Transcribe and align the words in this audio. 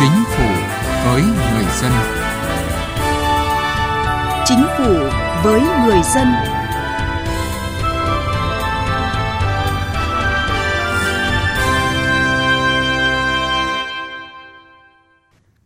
Chính 0.00 0.24
phủ 0.26 0.48
với 1.04 1.22
người 1.22 1.64
dân. 1.80 1.92
Chính 4.44 4.64
phủ 4.78 4.94
với 5.44 5.60
người 5.60 6.00
dân. 6.14 6.28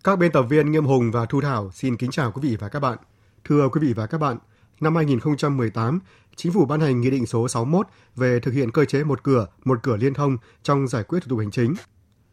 Các 0.05 0.19
biên 0.19 0.33
tập 0.33 0.43
viên 0.43 0.71
Nghiêm 0.73 0.85
Hùng 0.85 1.11
và 1.11 1.27
Thu 1.27 1.41
Thảo 1.41 1.71
xin 1.73 1.97
kính 1.97 2.11
chào 2.11 2.33
quý 2.33 2.49
vị 2.51 2.57
và 2.57 2.69
các 2.69 2.81
bạn. 2.81 2.99
Thưa 3.45 3.69
quý 3.69 3.81
vị 3.81 3.93
và 3.93 4.07
các 4.07 4.19
bạn, 4.19 4.39
năm 4.81 4.97
2018, 4.97 6.01
Chính 6.37 6.53
phủ 6.53 6.65
ban 6.65 6.81
hành 6.81 7.01
Nghị 7.01 7.11
định 7.11 7.27
số 7.27 7.49
61 7.49 7.87
về 8.17 8.41
thực 8.41 8.55
hiện 8.55 8.71
cơ 8.71 8.85
chế 8.85 9.05
một 9.05 9.23
cửa, 9.23 9.47
một 9.65 9.79
cửa 9.83 9.97
liên 9.97 10.15
thông 10.15 10.37
trong 10.63 10.89
giải 10.89 11.03
quyết 11.03 11.21
thủ 11.21 11.29
tục 11.29 11.39
hành 11.39 11.51
chính. 11.51 11.75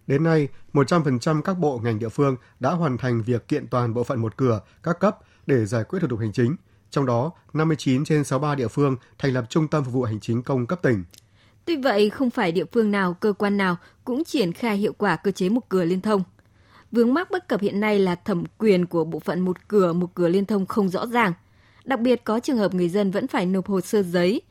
Đến 0.09 0.23
nay, 0.23 0.47
100% 0.73 1.41
các 1.41 1.59
bộ 1.59 1.79
ngành 1.83 1.99
địa 1.99 2.09
phương 2.09 2.35
đã 2.59 2.71
hoàn 2.71 2.97
thành 2.97 3.23
việc 3.23 3.47
kiện 3.47 3.67
toàn 3.67 3.93
bộ 3.93 4.03
phận 4.03 4.21
một 4.21 4.37
cửa 4.37 4.61
các 4.83 4.99
cấp 4.99 5.17
để 5.45 5.65
giải 5.65 5.83
quyết 5.83 5.99
thủ 5.99 6.07
tục 6.07 6.19
hành 6.19 6.31
chính. 6.31 6.55
Trong 6.89 7.05
đó, 7.05 7.31
59 7.53 8.05
trên 8.05 8.23
63 8.23 8.55
địa 8.55 8.67
phương 8.67 8.95
thành 9.17 9.33
lập 9.33 9.45
trung 9.49 9.67
tâm 9.67 9.83
phục 9.83 9.93
vụ 9.93 10.03
hành 10.03 10.19
chính 10.19 10.43
công 10.43 10.65
cấp 10.65 10.79
tỉnh. 10.81 11.03
Tuy 11.65 11.75
vậy, 11.75 12.09
không 12.09 12.29
phải 12.29 12.51
địa 12.51 12.63
phương 12.71 12.91
nào, 12.91 13.13
cơ 13.13 13.33
quan 13.33 13.57
nào 13.57 13.77
cũng 14.03 14.23
triển 14.23 14.53
khai 14.53 14.77
hiệu 14.77 14.93
quả 14.97 15.15
cơ 15.15 15.31
chế 15.31 15.49
một 15.49 15.69
cửa 15.69 15.83
liên 15.83 16.01
thông. 16.01 16.23
Vướng 16.91 17.13
mắc 17.13 17.31
bất 17.31 17.47
cập 17.47 17.61
hiện 17.61 17.79
nay 17.79 17.99
là 17.99 18.15
thẩm 18.15 18.43
quyền 18.57 18.85
của 18.85 19.03
bộ 19.03 19.19
phận 19.19 19.39
một 19.39 19.67
cửa, 19.67 19.93
một 19.93 20.13
cửa 20.13 20.27
liên 20.27 20.45
thông 20.45 20.65
không 20.65 20.89
rõ 20.89 21.07
ràng. 21.07 21.33
Đặc 21.85 21.99
biệt 21.99 22.23
có 22.23 22.39
trường 22.39 22.57
hợp 22.57 22.73
người 22.73 22.89
dân 22.89 23.11
vẫn 23.11 23.27
phải 23.27 23.45
nộp 23.45 23.67
hồ 23.67 23.81
sơ 23.81 24.03
giấy. 24.03 24.41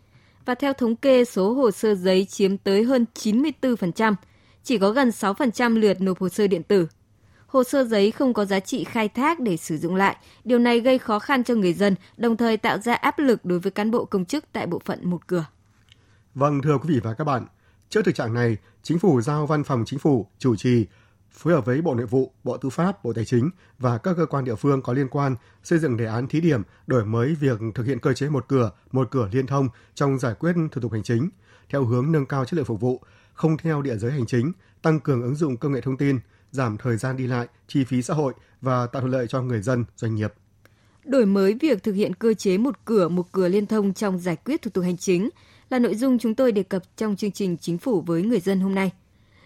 Và 0.44 0.54
theo 0.54 0.72
thống 0.72 0.96
kê, 0.96 1.24
số 1.24 1.52
hồ 1.52 1.70
sơ 1.70 1.94
giấy 1.94 2.24
chiếm 2.24 2.56
tới 2.56 2.84
hơn 2.84 3.04
94%, 3.14 4.14
chỉ 4.68 4.78
có 4.78 4.90
gần 4.90 5.08
6% 5.08 5.78
lượt 5.78 6.00
nộp 6.00 6.18
hồ 6.20 6.28
sơ 6.28 6.46
điện 6.46 6.62
tử. 6.62 6.88
Hồ 7.46 7.64
sơ 7.64 7.84
giấy 7.84 8.10
không 8.10 8.34
có 8.34 8.44
giá 8.44 8.60
trị 8.60 8.84
khai 8.84 9.08
thác 9.08 9.40
để 9.40 9.56
sử 9.56 9.78
dụng 9.78 9.94
lại, 9.94 10.16
điều 10.44 10.58
này 10.58 10.80
gây 10.80 10.98
khó 10.98 11.18
khăn 11.18 11.44
cho 11.44 11.54
người 11.54 11.72
dân, 11.72 11.94
đồng 12.16 12.36
thời 12.36 12.56
tạo 12.56 12.78
ra 12.78 12.94
áp 12.94 13.18
lực 13.18 13.44
đối 13.44 13.58
với 13.58 13.70
cán 13.72 13.90
bộ 13.90 14.04
công 14.04 14.24
chức 14.24 14.44
tại 14.52 14.66
bộ 14.66 14.78
phận 14.84 15.10
một 15.10 15.26
cửa. 15.26 15.44
Vâng, 16.34 16.62
thưa 16.62 16.78
quý 16.78 16.94
vị 16.94 17.00
và 17.02 17.14
các 17.14 17.24
bạn, 17.24 17.46
trước 17.88 18.04
thực 18.04 18.14
trạng 18.14 18.34
này, 18.34 18.56
Chính 18.82 18.98
phủ 18.98 19.20
giao 19.20 19.46
Văn 19.46 19.64
phòng 19.64 19.84
Chính 19.86 19.98
phủ 19.98 20.26
chủ 20.38 20.56
trì 20.56 20.86
phối 21.30 21.54
hợp 21.54 21.66
với 21.66 21.82
Bộ 21.82 21.94
Nội 21.94 22.06
vụ, 22.06 22.32
Bộ 22.44 22.56
Tư 22.56 22.70
pháp, 22.70 23.04
Bộ 23.04 23.12
Tài 23.12 23.24
chính 23.24 23.50
và 23.78 23.98
các 23.98 24.16
cơ 24.16 24.26
quan 24.26 24.44
địa 24.44 24.54
phương 24.54 24.82
có 24.82 24.92
liên 24.92 25.08
quan 25.08 25.36
xây 25.62 25.78
dựng 25.78 25.96
đề 25.96 26.06
án 26.06 26.28
thí 26.28 26.40
điểm 26.40 26.62
đổi 26.86 27.04
mới 27.04 27.34
việc 27.34 27.58
thực 27.74 27.86
hiện 27.86 27.98
cơ 27.98 28.12
chế 28.12 28.28
một 28.28 28.44
cửa, 28.48 28.70
một 28.92 29.08
cửa 29.10 29.28
liên 29.32 29.46
thông 29.46 29.68
trong 29.94 30.18
giải 30.18 30.34
quyết 30.38 30.52
thủ 30.72 30.80
tục 30.80 30.92
hành 30.92 31.02
chính 31.02 31.28
theo 31.68 31.84
hướng 31.84 32.12
nâng 32.12 32.26
cao 32.26 32.44
chất 32.44 32.54
lượng 32.54 32.64
phục 32.64 32.80
vụ, 32.80 33.02
không 33.38 33.56
theo 33.56 33.82
địa 33.82 33.96
giới 33.96 34.12
hành 34.12 34.26
chính, 34.26 34.52
tăng 34.82 35.00
cường 35.00 35.22
ứng 35.22 35.34
dụng 35.34 35.56
công 35.56 35.72
nghệ 35.72 35.80
thông 35.80 35.96
tin, 35.96 36.18
giảm 36.50 36.76
thời 36.78 36.96
gian 36.96 37.16
đi 37.16 37.26
lại, 37.26 37.46
chi 37.68 37.84
phí 37.84 38.02
xã 38.02 38.14
hội 38.14 38.34
và 38.60 38.86
tạo 38.86 39.02
thuận 39.02 39.12
lợi 39.12 39.26
cho 39.26 39.42
người 39.42 39.62
dân, 39.62 39.84
doanh 39.96 40.14
nghiệp. 40.14 40.32
Đổi 41.04 41.26
mới 41.26 41.54
việc 41.60 41.82
thực 41.82 41.92
hiện 41.92 42.14
cơ 42.14 42.34
chế 42.34 42.58
một 42.58 42.74
cửa 42.84 43.08
một 43.08 43.32
cửa 43.32 43.48
liên 43.48 43.66
thông 43.66 43.94
trong 43.94 44.18
giải 44.18 44.36
quyết 44.36 44.62
thủ 44.62 44.70
tục 44.74 44.84
hành 44.84 44.96
chính 44.96 45.28
là 45.70 45.78
nội 45.78 45.94
dung 45.94 46.18
chúng 46.18 46.34
tôi 46.34 46.52
đề 46.52 46.62
cập 46.62 46.82
trong 46.96 47.16
chương 47.16 47.32
trình 47.32 47.56
Chính 47.60 47.78
phủ 47.78 48.00
với 48.00 48.22
người 48.22 48.40
dân 48.40 48.60
hôm 48.60 48.74
nay. 48.74 48.92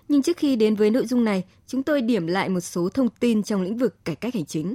Nhưng 0.09 0.23
trước 0.23 0.37
khi 0.37 0.57
đến 0.57 0.75
với 0.75 0.91
nội 0.91 1.07
dung 1.07 1.25
này, 1.25 1.45
chúng 1.67 1.83
tôi 1.83 2.03
điểm 2.03 2.27
lại 2.27 2.49
một 2.49 2.61
số 2.61 2.89
thông 2.89 3.09
tin 3.21 3.43
trong 3.43 3.63
lĩnh 3.63 3.77
vực 3.77 4.05
cải 4.05 4.17
cách 4.17 4.35
hành 4.35 4.47
chính. 4.47 4.75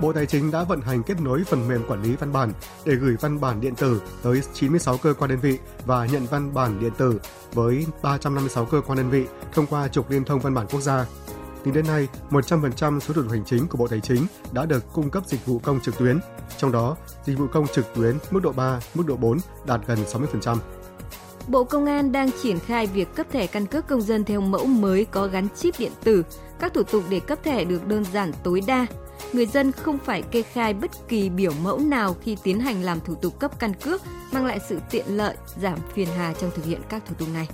Bộ 0.00 0.12
Tài 0.12 0.26
chính 0.26 0.50
đã 0.50 0.64
vận 0.64 0.80
hành 0.80 1.02
kết 1.02 1.20
nối 1.20 1.44
phần 1.44 1.68
mềm 1.68 1.82
quản 1.88 2.02
lý 2.02 2.16
văn 2.16 2.32
bản 2.32 2.52
để 2.84 2.94
gửi 2.94 3.16
văn 3.20 3.40
bản 3.40 3.60
điện 3.60 3.74
tử 3.74 4.02
tới 4.22 4.40
96 4.52 4.98
cơ 4.98 5.14
quan 5.14 5.30
đơn 5.30 5.40
vị 5.40 5.58
và 5.86 6.06
nhận 6.06 6.26
văn 6.26 6.54
bản 6.54 6.80
điện 6.80 6.92
tử 6.98 7.20
với 7.52 7.86
356 8.02 8.64
cơ 8.64 8.80
quan 8.86 8.98
đơn 8.98 9.10
vị 9.10 9.26
thông 9.52 9.66
qua 9.66 9.88
trục 9.88 10.10
liên 10.10 10.24
thông 10.24 10.40
văn 10.40 10.54
bản 10.54 10.66
quốc 10.70 10.80
gia. 10.80 11.06
Tính 11.64 11.74
đến 11.74 11.86
nay, 11.86 12.08
100% 12.30 13.00
số 13.00 13.14
thủ 13.14 13.22
tục 13.22 13.32
hành 13.32 13.44
chính 13.44 13.68
của 13.68 13.78
Bộ 13.78 13.88
Tài 13.88 14.00
chính 14.00 14.26
đã 14.52 14.66
được 14.66 14.92
cung 14.92 15.10
cấp 15.10 15.22
dịch 15.26 15.46
vụ 15.46 15.58
công 15.58 15.80
trực 15.80 15.98
tuyến, 15.98 16.18
trong 16.58 16.72
đó 16.72 16.96
dịch 17.24 17.38
vụ 17.38 17.46
công 17.52 17.66
trực 17.66 17.94
tuyến 17.94 18.16
mức 18.30 18.40
độ 18.42 18.52
3, 18.52 18.80
mức 18.94 19.06
độ 19.06 19.16
4 19.16 19.38
đạt 19.66 19.80
gần 19.86 19.98
60%. 20.12 20.56
Bộ 21.48 21.64
Công 21.64 21.86
an 21.86 22.12
đang 22.12 22.30
triển 22.42 22.58
khai 22.58 22.86
việc 22.86 23.14
cấp 23.14 23.26
thẻ 23.32 23.46
căn 23.46 23.66
cước 23.66 23.86
công 23.86 24.02
dân 24.02 24.24
theo 24.24 24.40
mẫu 24.40 24.66
mới 24.66 25.04
có 25.04 25.26
gắn 25.26 25.48
chip 25.56 25.74
điện 25.78 25.92
tử. 26.04 26.22
Các 26.60 26.74
thủ 26.74 26.82
tục 26.82 27.04
để 27.08 27.20
cấp 27.20 27.38
thẻ 27.44 27.64
được 27.64 27.86
đơn 27.86 28.04
giản 28.12 28.32
tối 28.42 28.62
đa. 28.66 28.86
Người 29.32 29.46
dân 29.46 29.72
không 29.72 29.98
phải 29.98 30.22
kê 30.22 30.42
khai 30.42 30.74
bất 30.74 30.90
kỳ 31.08 31.28
biểu 31.28 31.52
mẫu 31.62 31.78
nào 31.78 32.16
khi 32.22 32.36
tiến 32.42 32.60
hành 32.60 32.82
làm 32.82 33.00
thủ 33.00 33.14
tục 33.14 33.38
cấp 33.38 33.58
căn 33.58 33.74
cước, 33.74 34.02
mang 34.32 34.46
lại 34.46 34.60
sự 34.68 34.78
tiện 34.90 35.06
lợi, 35.08 35.36
giảm 35.60 35.78
phiền 35.94 36.08
hà 36.16 36.34
trong 36.40 36.50
thực 36.56 36.64
hiện 36.64 36.80
các 36.88 37.02
thủ 37.06 37.14
tục 37.18 37.28
này. 37.34 37.48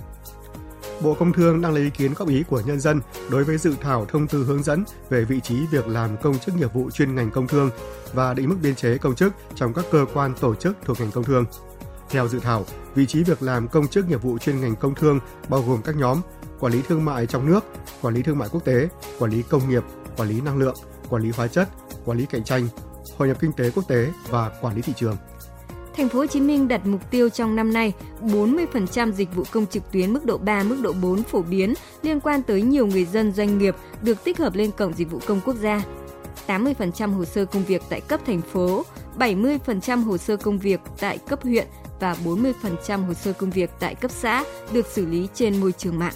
Bộ 1.01 1.13
Công 1.13 1.33
Thương 1.33 1.61
đang 1.61 1.73
lấy 1.73 1.83
ý 1.83 1.89
kiến 1.89 2.13
góp 2.13 2.27
ý 2.27 2.43
của 2.49 2.61
nhân 2.65 2.79
dân 2.79 3.01
đối 3.29 3.43
với 3.43 3.57
dự 3.57 3.75
thảo 3.81 4.05
thông 4.05 4.27
tư 4.27 4.43
hướng 4.43 4.63
dẫn 4.63 4.83
về 5.09 5.25
vị 5.25 5.39
trí 5.39 5.55
việc 5.71 5.87
làm 5.87 6.17
công 6.17 6.39
chức 6.39 6.55
nghiệp 6.55 6.73
vụ 6.73 6.89
chuyên 6.89 7.15
ngành 7.15 7.31
công 7.31 7.47
thương 7.47 7.69
và 8.13 8.33
định 8.33 8.49
mức 8.49 8.57
biên 8.61 8.75
chế 8.75 8.97
công 8.97 9.15
chức 9.15 9.33
trong 9.55 9.73
các 9.73 9.85
cơ 9.91 10.05
quan 10.13 10.33
tổ 10.41 10.55
chức 10.55 10.77
thuộc 10.85 10.99
ngành 10.99 11.11
công 11.11 11.23
thương. 11.23 11.45
Theo 12.09 12.27
dự 12.27 12.39
thảo, 12.39 12.65
vị 12.95 13.05
trí 13.05 13.23
việc 13.23 13.41
làm 13.41 13.67
công 13.67 13.87
chức 13.87 14.09
nghiệp 14.09 14.21
vụ 14.21 14.37
chuyên 14.37 14.61
ngành 14.61 14.75
công 14.75 14.95
thương 14.95 15.19
bao 15.49 15.61
gồm 15.67 15.81
các 15.81 15.95
nhóm 15.95 16.21
quản 16.59 16.73
lý 16.73 16.81
thương 16.87 17.05
mại 17.05 17.25
trong 17.25 17.45
nước, 17.45 17.63
quản 18.01 18.13
lý 18.13 18.21
thương 18.21 18.37
mại 18.37 18.49
quốc 18.49 18.65
tế, 18.65 18.89
quản 19.19 19.31
lý 19.31 19.41
công 19.41 19.69
nghiệp, 19.69 19.83
quản 20.17 20.29
lý 20.29 20.41
năng 20.41 20.57
lượng, 20.57 20.75
quản 21.11 21.23
lý 21.23 21.29
hóa 21.29 21.47
chất, 21.47 21.69
quản 22.05 22.17
lý 22.17 22.25
cạnh 22.25 22.43
tranh, 22.43 22.67
hội 23.17 23.27
nhập 23.27 23.37
kinh 23.39 23.51
tế 23.51 23.69
quốc 23.69 23.87
tế 23.87 24.07
và 24.29 24.51
quản 24.61 24.75
lý 24.75 24.81
thị 24.81 24.93
trường. 24.95 25.17
Thành 25.97 26.09
phố 26.09 26.19
Hồ 26.19 26.25
Chí 26.25 26.41
Minh 26.41 26.67
đặt 26.67 26.85
mục 26.85 27.11
tiêu 27.11 27.29
trong 27.29 27.55
năm 27.55 27.73
nay 27.73 27.93
40% 28.21 29.11
dịch 29.11 29.35
vụ 29.35 29.43
công 29.51 29.65
trực 29.65 29.91
tuyến 29.91 30.13
mức 30.13 30.25
độ 30.25 30.37
3, 30.37 30.63
mức 30.63 30.77
độ 30.81 30.93
4 30.93 31.23
phổ 31.23 31.41
biến 31.41 31.73
liên 32.01 32.19
quan 32.19 32.43
tới 32.43 32.61
nhiều 32.61 32.87
người 32.87 33.05
dân 33.05 33.33
doanh 33.33 33.57
nghiệp 33.57 33.75
được 34.01 34.23
tích 34.23 34.37
hợp 34.37 34.55
lên 34.55 34.71
cổng 34.71 34.93
dịch 34.93 35.11
vụ 35.11 35.19
công 35.27 35.41
quốc 35.45 35.55
gia. 35.55 35.83
80% 36.47 37.13
hồ 37.13 37.25
sơ 37.25 37.45
công 37.45 37.63
việc 37.63 37.81
tại 37.89 38.01
cấp 38.01 38.19
thành 38.25 38.41
phố, 38.41 38.83
70% 39.17 40.03
hồ 40.03 40.17
sơ 40.17 40.37
công 40.37 40.59
việc 40.59 40.79
tại 40.99 41.17
cấp 41.17 41.43
huyện 41.43 41.67
và 41.99 42.15
40% 42.25 43.05
hồ 43.05 43.13
sơ 43.13 43.33
công 43.33 43.49
việc 43.49 43.69
tại 43.79 43.95
cấp 43.95 44.11
xã 44.11 44.43
được 44.73 44.85
xử 44.87 45.05
lý 45.05 45.27
trên 45.33 45.61
môi 45.61 45.71
trường 45.71 45.99
mạng. 45.99 46.13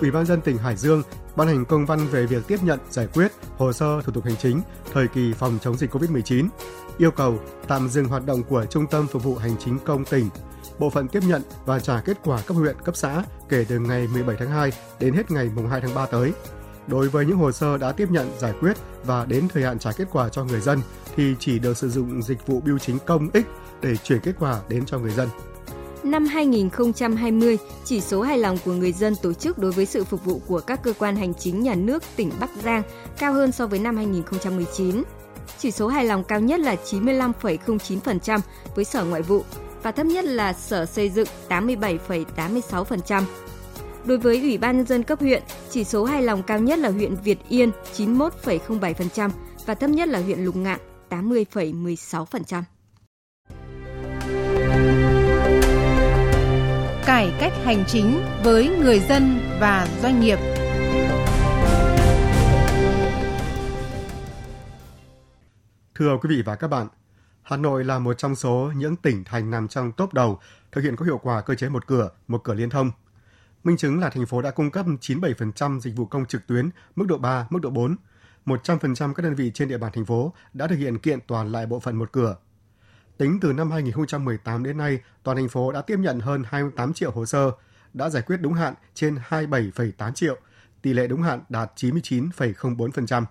Ủy 0.00 0.10
ban 0.10 0.26
dân 0.26 0.40
tỉnh 0.40 0.58
Hải 0.58 0.76
Dương 0.76 1.02
ban 1.36 1.48
hành 1.48 1.64
công 1.64 1.86
văn 1.86 2.06
về 2.06 2.26
việc 2.26 2.46
tiếp 2.46 2.58
nhận, 2.62 2.78
giải 2.90 3.08
quyết 3.14 3.32
hồ 3.56 3.72
sơ 3.72 4.02
thủ 4.02 4.12
tục 4.12 4.24
hành 4.24 4.36
chính 4.36 4.60
thời 4.92 5.08
kỳ 5.08 5.32
phòng 5.32 5.58
chống 5.62 5.76
dịch 5.76 5.94
COVID-19, 5.94 6.48
yêu 6.98 7.10
cầu 7.10 7.38
tạm 7.68 7.88
dừng 7.88 8.04
hoạt 8.04 8.26
động 8.26 8.42
của 8.42 8.64
Trung 8.70 8.86
tâm 8.86 9.06
Phục 9.06 9.22
vụ 9.22 9.36
Hành 9.36 9.56
chính 9.64 9.78
công 9.78 10.04
tỉnh, 10.04 10.28
bộ 10.78 10.90
phận 10.90 11.08
tiếp 11.08 11.20
nhận 11.26 11.42
và 11.64 11.80
trả 11.80 12.00
kết 12.00 12.18
quả 12.24 12.40
cấp 12.46 12.56
huyện, 12.56 12.76
cấp 12.84 12.96
xã 12.96 13.24
kể 13.48 13.64
từ 13.68 13.78
ngày 13.78 14.08
17 14.12 14.36
tháng 14.38 14.50
2 14.50 14.72
đến 15.00 15.14
hết 15.14 15.30
ngày 15.30 15.50
2 15.70 15.80
tháng 15.80 15.94
3 15.94 16.06
tới. 16.06 16.32
Đối 16.86 17.08
với 17.08 17.26
những 17.26 17.36
hồ 17.36 17.52
sơ 17.52 17.78
đã 17.78 17.92
tiếp 17.92 18.10
nhận, 18.10 18.30
giải 18.38 18.52
quyết 18.60 18.76
và 19.04 19.24
đến 19.24 19.48
thời 19.48 19.62
hạn 19.62 19.78
trả 19.78 19.92
kết 19.92 20.08
quả 20.12 20.28
cho 20.28 20.44
người 20.44 20.60
dân 20.60 20.80
thì 21.16 21.34
chỉ 21.38 21.58
được 21.58 21.76
sử 21.76 21.90
dụng 21.90 22.22
dịch 22.22 22.46
vụ 22.46 22.60
bưu 22.60 22.78
chính 22.78 22.98
công 23.06 23.28
ích 23.32 23.46
để 23.82 23.96
chuyển 23.96 24.20
kết 24.20 24.32
quả 24.38 24.60
đến 24.68 24.86
cho 24.86 24.98
người 24.98 25.12
dân. 25.12 25.28
Năm 26.04 26.26
2020, 26.26 27.58
chỉ 27.84 28.00
số 28.00 28.22
hài 28.22 28.38
lòng 28.38 28.58
của 28.64 28.72
người 28.72 28.92
dân 28.92 29.14
tổ 29.22 29.32
chức 29.32 29.58
đối 29.58 29.72
với 29.72 29.86
sự 29.86 30.04
phục 30.04 30.24
vụ 30.24 30.40
của 30.46 30.60
các 30.60 30.82
cơ 30.82 30.92
quan 30.98 31.16
hành 31.16 31.34
chính 31.34 31.62
nhà 31.62 31.74
nước 31.74 32.02
tỉnh 32.16 32.30
Bắc 32.40 32.50
Giang 32.64 32.82
cao 33.18 33.32
hơn 33.32 33.52
so 33.52 33.66
với 33.66 33.78
năm 33.78 33.96
2019. 33.96 35.02
Chỉ 35.58 35.70
số 35.70 35.88
hài 35.88 36.04
lòng 36.04 36.24
cao 36.24 36.40
nhất 36.40 36.60
là 36.60 36.76
95,09% 36.90 38.40
với 38.74 38.84
Sở 38.84 39.04
Ngoại 39.04 39.22
vụ 39.22 39.44
và 39.82 39.92
thấp 39.92 40.06
nhất 40.06 40.24
là 40.24 40.52
Sở 40.52 40.86
Xây 40.86 41.08
dựng 41.08 41.28
87,86%. 41.48 43.22
Đối 44.04 44.18
với 44.18 44.40
Ủy 44.40 44.58
ban 44.58 44.76
nhân 44.76 44.86
dân 44.86 45.02
cấp 45.02 45.20
huyện, 45.20 45.42
chỉ 45.70 45.84
số 45.84 46.04
hài 46.04 46.22
lòng 46.22 46.42
cao 46.42 46.58
nhất 46.58 46.78
là 46.78 46.88
huyện 46.88 47.14
Việt 47.24 47.38
Yên 47.48 47.70
91,07% 47.96 49.30
và 49.66 49.74
thấp 49.74 49.90
nhất 49.90 50.08
là 50.08 50.20
huyện 50.20 50.44
Lục 50.44 50.56
Ngạn 50.56 50.80
80,16%. 51.10 52.62
Cải 57.10 57.32
cách 57.40 57.52
hành 57.64 57.84
chính 57.86 58.22
với 58.42 58.68
người 58.68 59.00
dân 59.00 59.38
và 59.60 59.88
doanh 60.02 60.20
nghiệp. 60.20 60.38
Thưa 65.94 66.18
quý 66.22 66.28
vị 66.36 66.42
và 66.42 66.56
các 66.56 66.68
bạn, 66.68 66.86
Hà 67.42 67.56
Nội 67.56 67.84
là 67.84 67.98
một 67.98 68.14
trong 68.18 68.34
số 68.34 68.72
những 68.76 68.96
tỉnh 68.96 69.24
thành 69.24 69.50
nằm 69.50 69.68
trong 69.68 69.92
top 69.92 70.14
đầu 70.14 70.38
thực 70.72 70.84
hiện 70.84 70.96
có 70.96 71.04
hiệu 71.04 71.18
quả 71.22 71.40
cơ 71.40 71.54
chế 71.54 71.68
một 71.68 71.86
cửa, 71.86 72.10
một 72.28 72.44
cửa 72.44 72.54
liên 72.54 72.70
thông. 72.70 72.90
Minh 73.64 73.76
chứng 73.76 74.00
là 74.00 74.10
thành 74.10 74.26
phố 74.26 74.42
đã 74.42 74.50
cung 74.50 74.70
cấp 74.70 74.86
97% 75.00 75.80
dịch 75.80 75.96
vụ 75.96 76.06
công 76.06 76.26
trực 76.26 76.46
tuyến 76.46 76.70
mức 76.96 77.06
độ 77.08 77.18
3, 77.18 77.46
mức 77.50 77.58
độ 77.62 77.70
4. 77.70 77.96
100% 78.46 79.14
các 79.14 79.22
đơn 79.22 79.34
vị 79.34 79.50
trên 79.54 79.68
địa 79.68 79.78
bàn 79.78 79.92
thành 79.94 80.04
phố 80.04 80.32
đã 80.52 80.66
thực 80.66 80.76
hiện 80.76 80.98
kiện 80.98 81.18
toàn 81.26 81.52
lại 81.52 81.66
bộ 81.66 81.80
phận 81.80 81.96
một 81.96 82.12
cửa. 82.12 82.36
Tính 83.20 83.38
từ 83.40 83.52
năm 83.52 83.70
2018 83.70 84.62
đến 84.62 84.78
nay, 84.78 84.98
toàn 85.22 85.36
thành 85.36 85.48
phố 85.48 85.72
đã 85.72 85.82
tiếp 85.82 85.96
nhận 85.98 86.20
hơn 86.20 86.42
28 86.46 86.92
triệu 86.92 87.10
hồ 87.10 87.26
sơ, 87.26 87.50
đã 87.94 88.10
giải 88.10 88.22
quyết 88.26 88.36
đúng 88.40 88.52
hạn 88.52 88.74
trên 88.94 89.18
27,8 89.28 90.12
triệu, 90.12 90.36
tỷ 90.82 90.92
lệ 90.92 91.06
đúng 91.06 91.22
hạn 91.22 91.40
đạt 91.48 91.72
99,04%. 91.76 93.24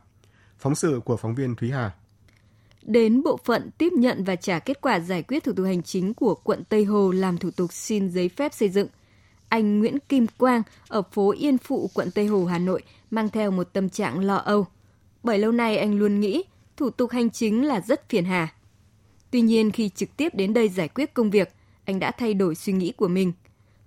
Phóng 0.60 0.76
sự 0.76 1.02
của 1.06 1.18
phóng 1.18 1.36
viên 1.36 1.56
Thúy 1.56 1.72
Hà 1.72 1.92
đến 2.82 3.24
bộ 3.24 3.40
phận 3.46 3.70
tiếp 3.78 3.94
nhận 3.94 4.24
và 4.24 4.36
trả 4.36 4.60
kết 4.60 4.82
quả 4.82 5.00
giải 5.00 5.24
quyết 5.24 5.44
thủ 5.44 5.54
tục 5.54 5.66
hành 5.66 5.84
chính 5.84 6.14
của 6.14 6.36
quận 6.36 6.64
Tây 6.70 6.84
Hồ 6.84 7.12
làm 7.12 7.38
thủ 7.38 7.52
tục 7.52 7.74
xin 7.74 8.10
giấy 8.10 8.30
phép 8.30 8.54
xây 8.54 8.70
dựng. 8.70 8.88
Anh 9.50 9.80
Nguyễn 9.80 10.00
Kim 10.00 10.28
Quang 10.38 10.62
ở 10.88 11.02
phố 11.02 11.32
Yên 11.32 11.58
Phụ, 11.58 11.90
quận 11.94 12.12
Tây 12.12 12.28
Hồ, 12.28 12.46
Hà 12.46 12.60
Nội 12.60 12.84
mang 13.12 13.30
theo 13.30 13.52
một 13.52 13.74
tâm 13.74 13.90
trạng 13.90 14.20
lo 14.20 14.36
âu. 14.36 14.66
Bởi 15.24 15.38
lâu 15.38 15.52
nay 15.52 15.78
anh 15.78 16.00
luôn 16.00 16.20
nghĩ 16.20 16.44
thủ 16.78 16.90
tục 16.90 17.12
hành 17.12 17.30
chính 17.30 17.66
là 17.66 17.82
rất 17.82 18.10
phiền 18.10 18.26
hà. 18.26 18.48
Tuy 19.32 19.42
nhiên 19.42 19.72
khi 19.72 19.90
trực 19.90 20.18
tiếp 20.18 20.36
đến 20.36 20.54
đây 20.54 20.70
giải 20.70 20.88
quyết 20.88 21.14
công 21.14 21.30
việc, 21.30 21.54
anh 21.86 22.00
đã 22.00 22.12
thay 22.12 22.34
đổi 22.34 22.56
suy 22.56 22.74
nghĩ 22.74 22.92
của 22.92 23.08
mình. 23.08 23.34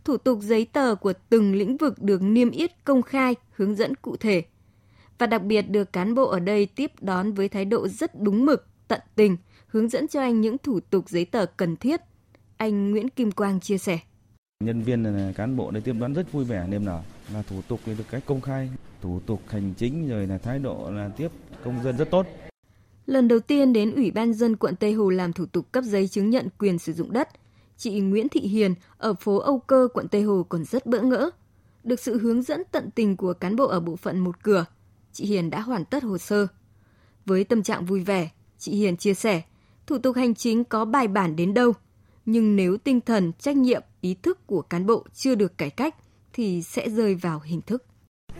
Thủ 0.05 0.17
tục 0.17 0.39
giấy 0.43 0.67
tờ 0.73 0.95
của 0.95 1.13
từng 1.29 1.55
lĩnh 1.55 1.77
vực 1.77 2.03
được 2.03 2.23
niêm 2.23 2.51
yết 2.51 2.85
công 2.85 3.03
khai, 3.03 3.35
hướng 3.53 3.75
dẫn 3.75 3.95
cụ 3.95 4.17
thể. 4.17 4.43
Và 5.19 5.27
đặc 5.27 5.43
biệt 5.43 5.63
được 5.63 5.93
cán 5.93 6.15
bộ 6.15 6.29
ở 6.29 6.41
đây 6.41 6.67
tiếp 6.67 6.93
đón 7.01 7.33
với 7.33 7.49
thái 7.49 7.65
độ 7.65 7.89
rất 7.89 8.21
đúng 8.21 8.45
mực, 8.47 8.67
tận 8.89 9.01
tình, 9.15 9.37
hướng 9.67 9.89
dẫn 9.89 10.09
cho 10.09 10.21
anh 10.21 10.41
những 10.41 10.59
thủ 10.59 10.81
tục 10.81 11.09
giấy 11.09 11.25
tờ 11.25 11.47
cần 11.47 11.77
thiết. 11.77 12.01
Anh 12.57 12.91
Nguyễn 12.91 13.09
Kim 13.09 13.33
Quang 13.33 13.61
chia 13.61 13.79
sẻ. 13.79 13.99
Nhân 14.65 14.83
viên 14.83 15.05
ờ, 15.05 15.33
cán 15.37 15.57
bộ 15.57 15.71
đây 15.71 15.83
tiếp 15.83 15.93
đón 16.01 16.13
rất 16.13 16.33
vui 16.33 16.45
vẻ 16.45 16.67
niềm 16.69 16.85
nở 16.85 17.03
là 17.33 17.43
thủ 17.43 17.63
tục 17.69 17.81
được 17.87 18.05
cách 18.11 18.23
công 18.27 18.41
khai, 18.41 18.71
thủ 19.03 19.21
tục 19.27 19.43
hành 19.49 19.75
chính 19.77 20.09
rồi 20.09 20.27
là 20.27 20.39
thái 20.39 20.59
độ 20.59 20.91
là 20.91 21.11
tiếp 21.17 21.29
công 21.65 21.83
dân 21.83 21.97
rất 21.97 22.11
tốt. 22.11 22.27
Lần 23.13 23.29
đầu 23.29 23.41
tiên 23.41 23.73
đến 23.73 23.95
Ủy 23.95 24.11
ban 24.11 24.33
dân 24.33 24.57
quận 24.57 24.77
Tây 24.77 24.93
Hồ 24.93 25.11
làm 25.11 25.33
thủ 25.33 25.47
tục 25.47 25.73
cấp 25.73 25.85
giấy 25.85 26.09
chứng 26.09 26.31
nhận 26.31 26.49
quyền 26.59 26.79
sử 26.79 26.93
dụng 26.93 27.13
đất, 27.13 27.29
chị 27.77 28.01
Nguyễn 28.01 28.29
Thị 28.29 28.41
Hiền 28.41 28.75
ở 28.99 29.15
phố 29.15 29.37
Âu 29.39 29.59
Cơ, 29.59 29.89
quận 29.95 30.09
Tây 30.09 30.23
Hồ 30.23 30.47
còn 30.49 30.65
rất 30.65 30.87
bỡ 30.87 31.01
ngỡ. 31.01 31.31
Được 31.85 32.01
sự 32.01 32.19
hướng 32.19 32.43
dẫn 32.43 32.63
tận 32.71 32.91
tình 32.95 33.17
của 33.17 33.33
cán 33.33 33.57
bộ 33.57 33.67
ở 33.67 33.81
bộ 33.81 33.97
phận 33.97 34.19
một 34.19 34.43
cửa, 34.43 34.65
chị 35.13 35.25
Hiền 35.25 35.51
đã 35.51 35.61
hoàn 35.61 35.85
tất 35.85 36.03
hồ 36.03 36.19
sơ. 36.19 36.47
Với 37.27 37.45
tâm 37.45 37.63
trạng 37.63 37.87
vui 37.87 38.01
vẻ, 38.01 38.31
chị 38.59 38.73
Hiền 38.73 38.97
chia 38.97 39.15
sẻ, 39.15 39.43
thủ 39.87 39.99
tục 39.99 40.17
hành 40.17 40.35
chính 40.35 40.65
có 40.65 40.85
bài 40.85 41.09
bản 41.09 41.37
đến 41.37 41.55
đâu, 41.55 41.73
nhưng 42.27 42.57
nếu 42.57 42.77
tinh 42.77 43.01
thần, 43.01 43.33
trách 43.39 43.57
nhiệm, 43.57 43.83
ý 44.01 44.15
thức 44.15 44.47
của 44.47 44.63
cán 44.63 44.87
bộ 44.87 45.05
chưa 45.15 45.35
được 45.35 45.59
cải 45.59 45.71
cách 45.71 45.95
thì 46.33 46.63
sẽ 46.63 46.91
rơi 46.91 47.15
vào 47.15 47.41
hình 47.41 47.61
thức. 47.61 47.85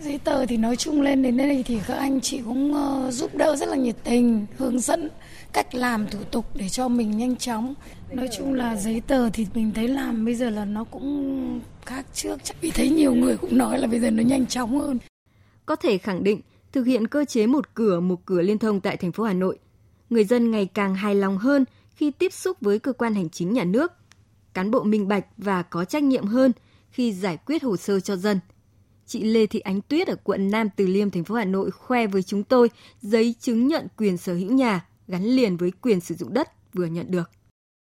Giấy 0.03 0.19
tờ 0.23 0.45
thì 0.45 0.57
nói 0.57 0.75
chung 0.75 1.01
lên 1.01 1.23
đến 1.23 1.37
đây 1.37 1.63
thì 1.67 1.79
các 1.87 1.93
anh 1.93 2.21
chị 2.21 2.41
cũng 2.45 2.73
ờ, 2.73 3.11
giúp 3.11 3.35
đỡ 3.35 3.55
rất 3.55 3.69
là 3.69 3.75
nhiệt 3.75 3.95
tình, 4.03 4.45
hướng 4.57 4.79
dẫn 4.79 5.09
cách 5.53 5.75
làm 5.75 6.07
thủ 6.07 6.19
tục 6.31 6.45
để 6.55 6.69
cho 6.69 6.87
mình 6.87 7.17
nhanh 7.17 7.35
chóng. 7.35 7.73
Nói 8.11 8.29
chung 8.37 8.53
là 8.53 8.75
giấy 8.75 9.01
tờ 9.07 9.29
thì 9.29 9.47
mình 9.53 9.71
thấy 9.75 9.87
làm 9.87 10.25
bây 10.25 10.35
giờ 10.35 10.49
là 10.49 10.65
nó 10.65 10.83
cũng 10.83 11.59
khác 11.85 12.05
trước. 12.13 12.43
Chắc 12.43 12.61
vì 12.61 12.71
thấy 12.71 12.89
nhiều 12.89 13.15
người 13.15 13.37
cũng 13.37 13.57
nói 13.57 13.79
là 13.79 13.87
bây 13.87 13.99
giờ 13.99 14.11
nó 14.11 14.23
nhanh 14.23 14.45
chóng 14.45 14.79
hơn. 14.79 14.97
Có 15.65 15.75
thể 15.75 15.97
khẳng 15.97 16.23
định, 16.23 16.41
thực 16.71 16.83
hiện 16.83 17.07
cơ 17.07 17.25
chế 17.25 17.47
một 17.47 17.73
cửa 17.73 17.99
một 17.99 18.25
cửa 18.25 18.41
liên 18.41 18.57
thông 18.57 18.81
tại 18.81 18.97
thành 18.97 19.11
phố 19.11 19.23
Hà 19.23 19.33
Nội, 19.33 19.59
người 20.09 20.25
dân 20.25 20.51
ngày 20.51 20.65
càng 20.65 20.95
hài 20.95 21.15
lòng 21.15 21.37
hơn 21.37 21.65
khi 21.95 22.11
tiếp 22.11 22.33
xúc 22.33 22.57
với 22.61 22.79
cơ 22.79 22.93
quan 22.93 23.15
hành 23.15 23.29
chính 23.29 23.53
nhà 23.53 23.63
nước. 23.63 23.91
Cán 24.53 24.71
bộ 24.71 24.83
minh 24.83 25.07
bạch 25.07 25.25
và 25.37 25.61
có 25.61 25.85
trách 25.85 26.03
nhiệm 26.03 26.25
hơn 26.25 26.51
khi 26.91 27.13
giải 27.13 27.37
quyết 27.45 27.63
hồ 27.63 27.77
sơ 27.77 27.99
cho 27.99 28.15
dân– 28.15 28.39
Chị 29.07 29.23
Lê 29.23 29.45
Thị 29.45 29.59
Ánh 29.59 29.81
Tuyết 29.81 30.07
ở 30.07 30.15
quận 30.23 30.51
Nam 30.51 30.69
Từ 30.75 30.87
Liêm, 30.87 31.09
thành 31.09 31.23
phố 31.23 31.35
Hà 31.35 31.45
Nội 31.45 31.71
khoe 31.71 32.07
với 32.07 32.23
chúng 32.23 32.43
tôi 32.43 32.69
giấy 33.01 33.35
chứng 33.39 33.67
nhận 33.67 33.87
quyền 33.97 34.17
sở 34.17 34.33
hữu 34.33 34.51
nhà 34.51 34.85
gắn 35.07 35.23
liền 35.23 35.57
với 35.57 35.71
quyền 35.81 35.99
sử 35.99 36.15
dụng 36.15 36.33
đất 36.33 36.73
vừa 36.73 36.85
nhận 36.85 37.11
được. 37.11 37.29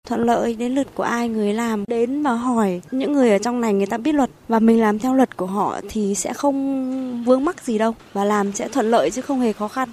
Thuận 0.07 0.25
lợi 0.25 0.55
đến 0.55 0.75
lượt 0.75 0.87
của 0.95 1.03
ai 1.03 1.29
người 1.29 1.55
làm 1.55 1.85
đến 1.87 2.23
mà 2.23 2.33
hỏi 2.33 2.83
những 2.91 3.13
người 3.13 3.31
ở 3.31 3.39
trong 3.39 3.61
này 3.61 3.75
người 3.75 3.87
ta 3.87 3.99
biết 3.99 4.15
luật. 4.15 4.31
Và 4.49 4.59
mình 4.59 4.81
làm 4.81 4.99
theo 4.99 5.15
luật 5.15 5.37
của 5.37 5.47
họ 5.47 5.81
thì 5.89 6.15
sẽ 6.15 6.33
không 6.33 7.25
vướng 7.25 7.45
mắc 7.45 7.65
gì 7.65 7.79
đâu. 7.79 7.95
Và 8.13 8.25
làm 8.25 8.53
sẽ 8.53 8.69
thuận 8.69 8.91
lợi 8.91 9.11
chứ 9.11 9.23
không 9.23 9.41
hề 9.41 9.53
khó 9.53 9.69
khăn. 9.69 9.89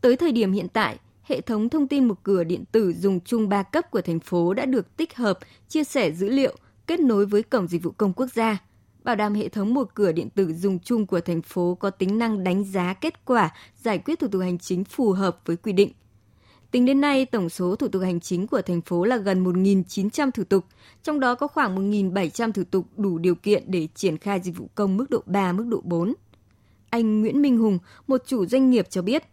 Tới 0.00 0.16
thời 0.16 0.32
điểm 0.32 0.52
hiện 0.52 0.68
tại, 0.68 0.96
hệ 1.22 1.40
thống 1.40 1.68
thông 1.68 1.88
tin 1.88 2.04
một 2.04 2.14
cửa 2.22 2.44
điện 2.44 2.64
tử 2.72 2.92
dùng 2.92 3.20
chung 3.20 3.48
3 3.48 3.62
cấp 3.62 3.90
của 3.90 4.00
thành 4.00 4.20
phố 4.20 4.54
đã 4.54 4.64
được 4.64 4.96
tích 4.96 5.16
hợp, 5.16 5.38
chia 5.68 5.84
sẻ 5.84 6.10
dữ 6.10 6.28
liệu, 6.28 6.56
kết 6.86 7.00
nối 7.00 7.26
với 7.26 7.42
Cổng 7.42 7.68
Dịch 7.68 7.82
vụ 7.82 7.90
Công 7.90 8.12
Quốc 8.12 8.26
gia 8.34 8.58
bảo 9.06 9.16
đảm 9.16 9.34
hệ 9.34 9.48
thống 9.48 9.74
một 9.74 9.94
cửa 9.94 10.12
điện 10.12 10.30
tử 10.30 10.52
dùng 10.52 10.78
chung 10.78 11.06
của 11.06 11.20
thành 11.20 11.42
phố 11.42 11.74
có 11.80 11.90
tính 11.90 12.18
năng 12.18 12.44
đánh 12.44 12.64
giá 12.64 12.94
kết 12.94 13.24
quả 13.24 13.50
giải 13.82 13.98
quyết 13.98 14.18
thủ 14.18 14.28
tục 14.28 14.42
hành 14.42 14.58
chính 14.58 14.84
phù 14.84 15.12
hợp 15.12 15.40
với 15.44 15.56
quy 15.56 15.72
định. 15.72 15.92
Tính 16.70 16.86
đến 16.86 17.00
nay, 17.00 17.26
tổng 17.26 17.48
số 17.48 17.76
thủ 17.76 17.88
tục 17.88 18.02
hành 18.02 18.20
chính 18.20 18.46
của 18.46 18.62
thành 18.62 18.80
phố 18.80 19.04
là 19.04 19.16
gần 19.16 19.44
1.900 19.44 20.30
thủ 20.30 20.44
tục, 20.44 20.64
trong 21.02 21.20
đó 21.20 21.34
có 21.34 21.46
khoảng 21.46 21.90
1.700 21.90 22.52
thủ 22.52 22.62
tục 22.70 22.86
đủ 22.96 23.18
điều 23.18 23.34
kiện 23.34 23.64
để 23.66 23.88
triển 23.94 24.18
khai 24.18 24.40
dịch 24.40 24.56
vụ 24.56 24.70
công 24.74 24.96
mức 24.96 25.10
độ 25.10 25.22
3, 25.26 25.52
mức 25.52 25.66
độ 25.68 25.80
4. 25.84 26.14
Anh 26.90 27.20
Nguyễn 27.20 27.42
Minh 27.42 27.58
Hùng, 27.58 27.78
một 28.06 28.22
chủ 28.26 28.46
doanh 28.46 28.70
nghiệp 28.70 28.86
cho 28.90 29.02
biết, 29.02 29.24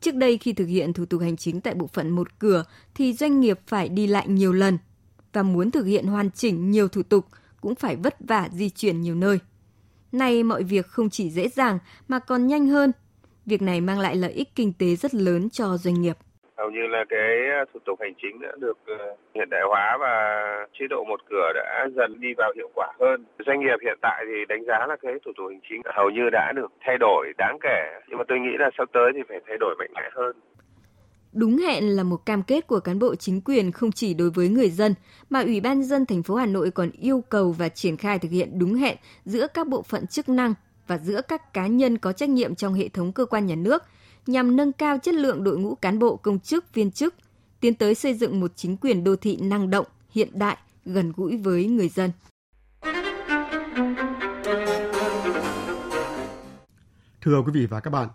trước 0.00 0.14
đây 0.14 0.38
khi 0.38 0.52
thực 0.52 0.66
hiện 0.66 0.92
thủ 0.92 1.04
tục 1.04 1.20
hành 1.20 1.36
chính 1.36 1.60
tại 1.60 1.74
bộ 1.74 1.86
phận 1.86 2.10
một 2.10 2.38
cửa 2.38 2.64
thì 2.94 3.12
doanh 3.12 3.40
nghiệp 3.40 3.60
phải 3.66 3.88
đi 3.88 4.06
lại 4.06 4.28
nhiều 4.28 4.52
lần 4.52 4.78
và 5.32 5.42
muốn 5.42 5.70
thực 5.70 5.84
hiện 5.84 6.06
hoàn 6.06 6.30
chỉnh 6.30 6.70
nhiều 6.70 6.88
thủ 6.88 7.02
tục– 7.02 7.26
cũng 7.66 7.74
phải 7.74 7.96
vất 8.04 8.14
vả 8.28 8.48
di 8.50 8.68
chuyển 8.70 9.00
nhiều 9.00 9.14
nơi. 9.14 9.38
Nay 10.12 10.42
mọi 10.42 10.62
việc 10.62 10.86
không 10.86 11.08
chỉ 11.10 11.30
dễ 11.30 11.48
dàng 11.48 11.78
mà 12.08 12.18
còn 12.18 12.46
nhanh 12.46 12.66
hơn. 12.66 12.92
Việc 13.46 13.62
này 13.62 13.80
mang 13.80 13.98
lại 13.98 14.16
lợi 14.16 14.32
ích 14.32 14.48
kinh 14.54 14.72
tế 14.78 14.86
rất 14.86 15.14
lớn 15.14 15.48
cho 15.50 15.64
doanh 15.76 16.00
nghiệp. 16.00 16.16
Hầu 16.58 16.70
như 16.70 16.86
là 16.86 17.04
cái 17.08 17.36
à, 17.58 17.64
thủ 17.72 17.80
tục 17.86 17.98
hành 18.00 18.14
chính 18.22 18.40
đã 18.40 18.52
được 18.58 18.78
à, 18.86 18.98
hiện 19.34 19.48
đại 19.50 19.60
hóa 19.68 19.96
và 20.00 20.14
chế 20.78 20.86
độ 20.90 21.04
một 21.04 21.20
cửa 21.30 21.52
đã 21.54 21.88
dần 21.96 22.20
đi 22.20 22.28
vào 22.38 22.52
hiệu 22.56 22.70
quả 22.74 22.92
hơn. 23.00 23.24
Doanh 23.46 23.60
nghiệp 23.60 23.78
hiện 23.82 23.98
tại 24.02 24.24
thì 24.28 24.44
đánh 24.48 24.64
giá 24.68 24.86
là 24.88 24.96
cái 25.02 25.12
thủ 25.24 25.32
tục 25.36 25.46
hành 25.50 25.60
chính 25.68 25.80
hầu 25.96 26.10
như 26.10 26.30
đã 26.32 26.52
được 26.56 26.72
thay 26.80 26.98
đổi 26.98 27.32
đáng 27.38 27.58
kể. 27.62 27.82
Nhưng 28.08 28.18
mà 28.18 28.24
tôi 28.28 28.38
nghĩ 28.38 28.54
là 28.58 28.70
sắp 28.78 28.88
tới 28.92 29.10
thì 29.14 29.20
phải 29.28 29.40
thay 29.46 29.56
đổi 29.60 29.74
mạnh 29.78 29.90
mẽ 29.94 30.10
hơn. 30.12 30.36
Đúng 31.36 31.58
hẹn 31.58 31.96
là 31.96 32.02
một 32.02 32.26
cam 32.26 32.42
kết 32.42 32.66
của 32.66 32.80
cán 32.80 32.98
bộ 32.98 33.14
chính 33.14 33.40
quyền 33.40 33.72
không 33.72 33.92
chỉ 33.92 34.14
đối 34.14 34.30
với 34.30 34.48
người 34.48 34.70
dân, 34.70 34.94
mà 35.30 35.40
Ủy 35.40 35.60
ban 35.60 35.82
dân 35.82 36.06
thành 36.06 36.22
phố 36.22 36.34
Hà 36.34 36.46
Nội 36.46 36.70
còn 36.70 36.90
yêu 36.90 37.24
cầu 37.28 37.52
và 37.52 37.68
triển 37.68 37.96
khai 37.96 38.18
thực 38.18 38.30
hiện 38.30 38.58
đúng 38.58 38.74
hẹn 38.74 38.96
giữa 39.24 39.46
các 39.54 39.68
bộ 39.68 39.82
phận 39.82 40.06
chức 40.06 40.28
năng 40.28 40.54
và 40.86 40.98
giữa 40.98 41.20
các 41.28 41.52
cá 41.52 41.66
nhân 41.66 41.98
có 41.98 42.12
trách 42.12 42.28
nhiệm 42.28 42.54
trong 42.54 42.74
hệ 42.74 42.88
thống 42.88 43.12
cơ 43.12 43.24
quan 43.24 43.46
nhà 43.46 43.54
nước 43.54 43.82
nhằm 44.26 44.56
nâng 44.56 44.72
cao 44.72 44.98
chất 44.98 45.14
lượng 45.14 45.44
đội 45.44 45.58
ngũ 45.58 45.74
cán 45.74 45.98
bộ 45.98 46.16
công 46.16 46.40
chức 46.40 46.74
viên 46.74 46.90
chức, 46.90 47.14
tiến 47.60 47.74
tới 47.74 47.94
xây 47.94 48.14
dựng 48.14 48.40
một 48.40 48.52
chính 48.56 48.76
quyền 48.76 49.04
đô 49.04 49.16
thị 49.16 49.36
năng 49.36 49.70
động, 49.70 49.86
hiện 50.10 50.28
đại, 50.32 50.56
gần 50.84 51.12
gũi 51.16 51.36
với 51.36 51.66
người 51.66 51.88
dân. 51.88 52.10
Thưa 57.20 57.42
quý 57.42 57.52
vị 57.54 57.66
và 57.66 57.80
các 57.80 57.90
bạn, 57.90 58.08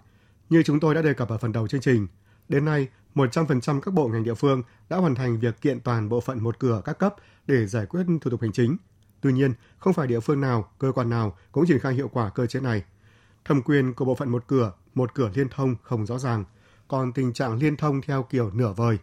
như 0.49 0.63
chúng 0.63 0.79
tôi 0.79 0.95
đã 0.95 1.01
đề 1.01 1.13
cập 1.13 1.29
ở 1.29 1.37
phần 1.37 1.51
đầu 1.51 1.67
chương 1.67 1.81
trình, 1.81 2.07
đến 2.49 2.65
nay 2.65 2.87
100% 3.15 3.81
các 3.81 3.93
bộ 3.93 4.07
ngành 4.07 4.23
địa 4.23 4.33
phương 4.33 4.63
đã 4.89 4.97
hoàn 4.97 5.15
thành 5.15 5.39
việc 5.39 5.61
kiện 5.61 5.79
toàn 5.79 6.09
bộ 6.09 6.21
phận 6.21 6.43
một 6.43 6.59
cửa 6.59 6.81
các 6.85 6.99
cấp 6.99 7.15
để 7.47 7.67
giải 7.67 7.85
quyết 7.85 8.03
thủ 8.21 8.31
tục 8.31 8.41
hành 8.41 8.51
chính. 8.51 8.77
Tuy 9.21 9.33
nhiên, 9.33 9.53
không 9.77 9.93
phải 9.93 10.07
địa 10.07 10.19
phương 10.19 10.41
nào, 10.41 10.71
cơ 10.79 10.91
quan 10.91 11.09
nào 11.09 11.37
cũng 11.51 11.65
triển 11.67 11.79
khai 11.79 11.93
hiệu 11.93 12.07
quả 12.13 12.29
cơ 12.29 12.45
chế 12.45 12.59
này. 12.59 12.83
Thẩm 13.45 13.61
quyền 13.61 13.93
của 13.93 14.05
bộ 14.05 14.15
phận 14.15 14.29
một 14.29 14.43
cửa, 14.47 14.73
một 14.93 15.13
cửa 15.13 15.31
liên 15.35 15.49
thông 15.49 15.75
không 15.83 16.05
rõ 16.05 16.17
ràng, 16.19 16.43
còn 16.87 17.13
tình 17.13 17.33
trạng 17.33 17.57
liên 17.57 17.77
thông 17.77 18.01
theo 18.01 18.23
kiểu 18.23 18.51
nửa 18.53 18.73
vời. 18.73 18.97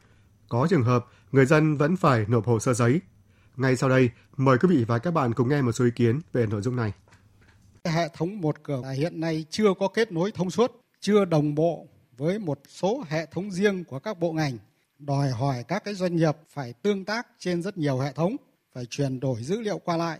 Có 0.49 0.66
trường 0.71 0.83
hợp, 0.83 1.07
người 1.33 1.47
dân 1.47 1.76
vẫn 1.76 1.97
phải 1.97 2.25
nộp 2.28 2.47
hồ 2.47 2.59
sơ 2.61 2.75
giấy. 2.75 3.00
Ngay 3.57 3.76
sau 3.76 3.88
đây, 3.88 4.11
mời 4.37 4.59
quý 4.59 4.68
vị 4.76 4.85
và 4.85 4.99
các 4.99 5.11
bạn 5.11 5.35
cùng 5.35 5.49
nghe 5.49 5.62
một 5.62 5.73
số 5.73 5.85
ý 5.85 5.90
kiến 5.90 6.21
về 6.33 6.47
nội 6.47 6.62
dung 6.62 6.76
này. 6.76 6.92
Hệ 7.85 8.09
thống 8.16 8.40
một 8.40 8.62
cửa 8.62 8.83
hiện 8.97 9.21
nay 9.21 9.45
chưa 9.50 9.75
có 9.80 9.88
kết 9.88 10.12
nối 10.12 10.33
thông 10.33 10.50
suốt, 10.50 10.80
chưa 11.00 11.25
đồng 11.25 11.54
bộ 11.54 11.87
với 12.18 12.38
một 12.38 12.58
số 12.68 13.04
hệ 13.08 13.26
thống 13.26 13.50
riêng 13.50 13.84
của 13.84 13.98
các 13.98 14.18
bộ 14.18 14.32
ngành 14.32 14.58
đòi 14.98 15.28
hỏi 15.28 15.64
các 15.68 15.84
cái 15.84 15.94
doanh 15.94 16.16
nghiệp 16.16 16.37
phải 16.50 16.75
tương 16.82 17.04
tác 17.04 17.26
trên 17.38 17.62
rất 17.62 17.78
nhiều 17.78 17.98
hệ 17.98 18.12
thống 18.12 18.37
phải 18.75 18.84
chuyển 18.87 19.20
đổi 19.20 19.42
dữ 19.42 19.60
liệu 19.60 19.78
qua 19.78 19.96
lại. 19.96 20.18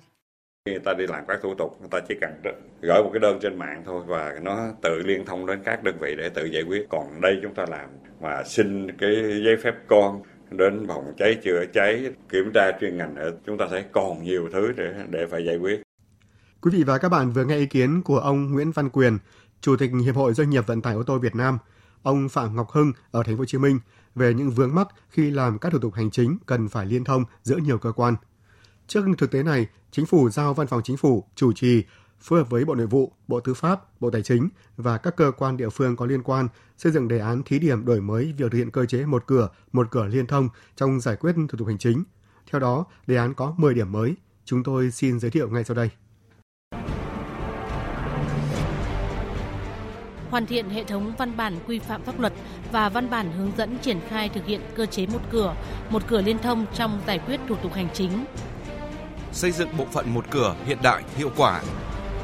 Khi 0.64 0.73
người 0.73 0.81
ta 0.85 0.93
đi 0.99 1.05
làm 1.09 1.25
các 1.28 1.38
thủ 1.43 1.55
tục 1.59 1.76
người 1.81 1.88
ta 1.90 1.99
chỉ 2.09 2.14
cần 2.21 2.43
gửi 2.81 3.02
một 3.02 3.11
cái 3.12 3.21
đơn 3.21 3.38
trên 3.43 3.59
mạng 3.59 3.83
thôi 3.87 4.02
và 4.07 4.35
nó 4.43 4.73
tự 4.83 5.02
liên 5.05 5.25
thông 5.25 5.47
đến 5.47 5.62
các 5.64 5.83
đơn 5.83 5.99
vị 6.00 6.14
để 6.19 6.28
tự 6.28 6.45
giải 6.45 6.62
quyết. 6.62 6.87
Còn 6.90 7.21
đây 7.21 7.38
chúng 7.43 7.55
ta 7.55 7.64
làm 7.69 7.90
mà 8.21 8.43
xin 8.47 8.97
cái 8.99 9.11
giấy 9.45 9.57
phép 9.64 9.75
con 9.88 10.23
đến 10.50 10.85
phòng 10.88 11.14
cháy 11.19 11.37
chữa 11.45 11.64
cháy 11.75 12.12
kiểm 12.31 12.50
tra 12.55 12.71
chuyên 12.81 12.97
ngành 12.97 13.14
nữa 13.14 13.31
chúng 13.47 13.59
ta 13.59 13.67
thấy 13.71 13.85
còn 13.93 14.25
nhiều 14.25 14.49
thứ 14.52 14.73
để 14.76 14.95
để 15.09 15.26
phải 15.31 15.45
giải 15.47 15.57
quyết. 15.57 15.83
Quý 16.61 16.71
vị 16.75 16.83
và 16.83 16.99
các 16.99 17.09
bạn 17.09 17.31
vừa 17.31 17.45
nghe 17.45 17.57
ý 17.57 17.67
kiến 17.67 18.02
của 18.02 18.19
ông 18.19 18.52
Nguyễn 18.52 18.71
Văn 18.71 18.90
Quyền, 18.90 19.19
Chủ 19.61 19.76
tịch 19.76 19.90
Hiệp 20.05 20.14
hội 20.14 20.35
Doanh 20.35 20.50
nghiệp 20.50 20.67
Vận 20.67 20.83
tải 20.83 20.95
ô 20.95 21.02
tô 21.02 21.19
Việt 21.19 21.35
Nam 21.35 21.59
ông 22.02 22.28
Phạm 22.28 22.57
Ngọc 22.57 22.71
Hưng 22.71 22.93
ở 23.11 23.23
thành 23.23 23.37
phố 23.37 23.38
Hồ 23.38 23.45
Chí 23.45 23.59
Minh 23.59 23.81
về 24.14 24.35
những 24.35 24.50
vướng 24.50 24.75
mắc 24.75 24.88
khi 25.11 25.31
làm 25.31 25.59
các 25.59 25.73
thủ 25.73 25.78
tục 25.78 25.95
hành 25.95 26.11
chính 26.11 26.38
cần 26.47 26.69
phải 26.69 26.87
liên 26.87 27.05
thông 27.05 27.25
giữa 27.43 27.57
nhiều 27.57 27.78
cơ 27.78 27.93
quan. 27.93 28.17
Trước 28.87 29.05
thực 29.19 29.31
tế 29.31 29.43
này, 29.43 29.67
Chính 29.90 30.07
phủ 30.07 30.31
giao 30.31 30.55
Văn 30.55 30.67
phòng 30.67 30.83
Chính 30.85 30.97
phủ 30.97 31.25
chủ 31.35 31.52
trì 31.52 31.85
phối 32.21 32.38
hợp 32.38 32.50
với 32.50 32.64
Bộ 32.64 32.75
Nội 32.75 32.87
vụ, 32.87 33.12
Bộ 33.28 33.40
Tư 33.40 33.55
pháp, 33.55 34.00
Bộ 34.00 34.11
Tài 34.11 34.23
chính 34.23 34.49
và 34.76 34.99
các 34.99 35.17
cơ 35.17 35.33
quan 35.38 35.57
địa 35.57 35.69
phương 35.69 35.97
có 35.97 36.07
liên 36.07 36.23
quan 36.23 36.49
xây 36.78 36.93
dựng 36.93 37.09
đề 37.09 37.19
án 37.19 37.43
thí 37.43 37.59
điểm 37.59 37.85
đổi 37.85 38.00
mới 38.00 38.35
việc 38.37 38.52
thực 38.52 38.59
hiện 38.59 38.71
cơ 38.71 38.87
chế 38.87 39.07
một 39.07 39.26
cửa, 39.26 39.49
một 39.73 39.90
cửa 39.90 40.07
liên 40.07 40.26
thông 40.26 40.49
trong 40.76 41.00
giải 41.00 41.17
quyết 41.17 41.33
thủ 41.49 41.59
tục 41.59 41.69
hành 41.69 41.78
chính. 41.78 42.05
Theo 42.50 42.61
đó, 42.61 42.85
đề 43.07 43.17
án 43.17 43.35
có 43.35 43.55
10 43.57 43.75
điểm 43.75 43.93
mới. 43.93 44.14
Chúng 44.45 44.62
tôi 44.62 44.90
xin 44.90 45.21
giới 45.21 45.31
thiệu 45.31 45.49
ngay 45.49 45.64
sau 45.64 45.75
đây. 45.75 45.90
Hoàn 50.31 50.47
thiện 50.47 50.71
hệ 50.71 50.85
thống 50.85 51.13
văn 51.19 51.37
bản 51.37 51.57
quy 51.67 51.79
phạm 51.79 52.03
pháp 52.03 52.21
luật 52.21 52.33
và 52.73 52.89
văn 52.89 53.11
bản 53.11 53.33
hướng 53.33 53.53
dẫn 53.57 53.79
triển 53.79 54.01
khai 54.09 54.29
thực 54.29 54.47
hiện 54.47 54.61
cơ 54.75 54.87
chế 54.87 55.07
một 55.07 55.21
cửa, 55.31 55.55
một 55.91 56.03
cửa 56.07 56.23
liên 56.23 56.39
thông 56.39 56.67
trong 56.75 57.01
giải 57.07 57.19
quyết 57.19 57.41
thủ 57.49 57.55
tục 57.63 57.75
hành 57.75 57.89
chính. 57.95 58.25
xây 59.33 59.53
dựng 59.53 59.69
bộ 59.77 59.87
phận 59.93 60.15
một 60.15 60.25
cửa 60.31 60.55
hiện 60.67 60.79
đại, 60.83 61.03
hiệu 61.17 61.31
quả. 61.37 61.63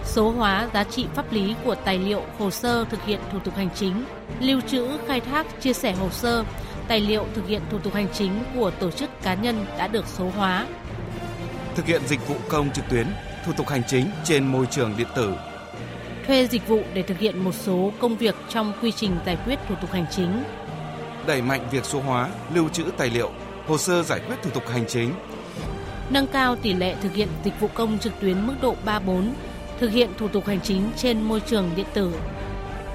Số 0.04 0.30
hóa 0.30 0.68
giá 0.74 0.84
trị 0.84 1.06
pháp 1.14 1.32
lý 1.32 1.54
của 1.64 1.74
tài 1.74 1.98
liệu, 1.98 2.22
hồ 2.38 2.50
sơ 2.50 2.84
thực 2.84 3.04
hiện 3.04 3.20
thủ 3.32 3.38
tục 3.38 3.56
hành 3.56 3.68
chính, 3.74 4.04
lưu 4.40 4.60
trữ, 4.60 4.88
khai 5.06 5.20
thác, 5.20 5.60
chia 5.60 5.72
sẻ 5.72 5.92
hồ 5.92 6.10
sơ, 6.10 6.44
tài 6.88 7.00
liệu 7.00 7.26
thực 7.34 7.48
hiện 7.48 7.62
thủ 7.70 7.78
tục 7.78 7.94
hành 7.94 8.08
chính 8.12 8.44
của 8.54 8.70
tổ 8.70 8.90
chức 8.90 9.10
cá 9.22 9.34
nhân 9.34 9.66
đã 9.78 9.86
được 9.88 10.06
số 10.06 10.30
hóa. 10.36 10.66
Thực 11.74 11.86
hiện 11.86 12.02
dịch 12.06 12.28
vụ 12.28 12.34
công 12.48 12.70
trực 12.70 12.84
tuyến, 12.90 13.06
thủ 13.46 13.52
tục 13.52 13.68
hành 13.68 13.82
chính 13.86 14.06
trên 14.24 14.46
môi 14.46 14.66
trường 14.70 14.94
điện 14.96 15.08
tử. 15.16 15.34
Thuê 16.26 16.46
dịch 16.46 16.68
vụ 16.68 16.82
để 16.94 17.02
thực 17.02 17.18
hiện 17.18 17.44
một 17.44 17.54
số 17.54 17.92
công 17.98 18.16
việc 18.16 18.34
trong 18.48 18.72
quy 18.82 18.92
trình 18.92 19.16
giải 19.26 19.38
quyết 19.46 19.58
thủ 19.68 19.74
tục 19.80 19.92
hành 19.92 20.06
chính. 20.10 20.42
Đẩy 21.26 21.42
mạnh 21.42 21.68
việc 21.70 21.84
số 21.84 22.00
hóa, 22.00 22.28
lưu 22.54 22.68
trữ 22.68 22.84
tài 22.96 23.10
liệu, 23.10 23.30
hồ 23.66 23.78
sơ 23.78 24.02
giải 24.02 24.20
quyết 24.26 24.36
thủ 24.42 24.50
tục 24.50 24.68
hành 24.68 24.84
chính. 24.88 25.14
Nâng 26.10 26.26
cao 26.26 26.56
tỷ 26.56 26.72
lệ 26.72 26.94
thực 27.02 27.14
hiện 27.14 27.28
dịch 27.44 27.60
vụ 27.60 27.68
công 27.74 27.98
trực 27.98 28.12
tuyến 28.20 28.46
mức 28.46 28.54
độ 28.62 28.76
3-4, 28.86 29.30
thực 29.80 29.88
hiện 29.88 30.10
thủ 30.18 30.28
tục 30.28 30.46
hành 30.46 30.60
chính 30.60 30.90
trên 30.96 31.22
môi 31.22 31.40
trường 31.40 31.70
điện 31.76 31.86
tử. 31.94 32.12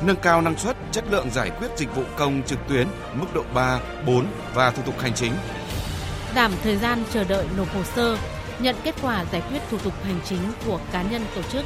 Nâng 0.02 0.16
cao 0.16 0.42
năng 0.42 0.58
suất, 0.58 0.78
chất 0.92 1.04
lượng 1.12 1.30
giải 1.32 1.50
quyết 1.50 1.68
dịch 1.78 1.96
vụ 1.96 2.04
công 2.18 2.44
trực 2.44 2.60
tuyến 2.70 2.88
mức 3.14 3.28
độ 3.34 3.44
3, 3.54 3.80
4 4.06 4.26
và 4.54 4.72
thủ 4.72 4.82
tục 4.86 5.00
hành 5.00 5.14
chính. 5.14 5.32
Giảm 6.36 6.52
thời 6.64 6.78
gian 6.78 7.04
chờ 7.14 7.24
đợi 7.24 7.46
nộp 7.58 7.74
hồ 7.74 7.84
sơ, 7.84 8.18
nhận 8.60 8.76
kết 8.84 8.96
quả 9.02 9.26
giải 9.32 9.42
quyết 9.50 9.60
thủ 9.72 9.78
tục 9.78 9.94
hành 10.04 10.20
chính 10.26 10.40
của 10.66 10.80
cá 10.92 11.02
nhân 11.02 11.22
tổ 11.36 11.42
chức. 11.42 11.64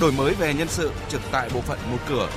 Đổi 0.00 0.12
mới 0.12 0.34
về 0.34 0.54
nhân 0.54 0.68
sự 0.68 0.90
trực 1.08 1.20
tại 1.32 1.50
bộ 1.54 1.60
phận 1.60 1.78
một 1.90 1.98
cửa. 2.08 2.28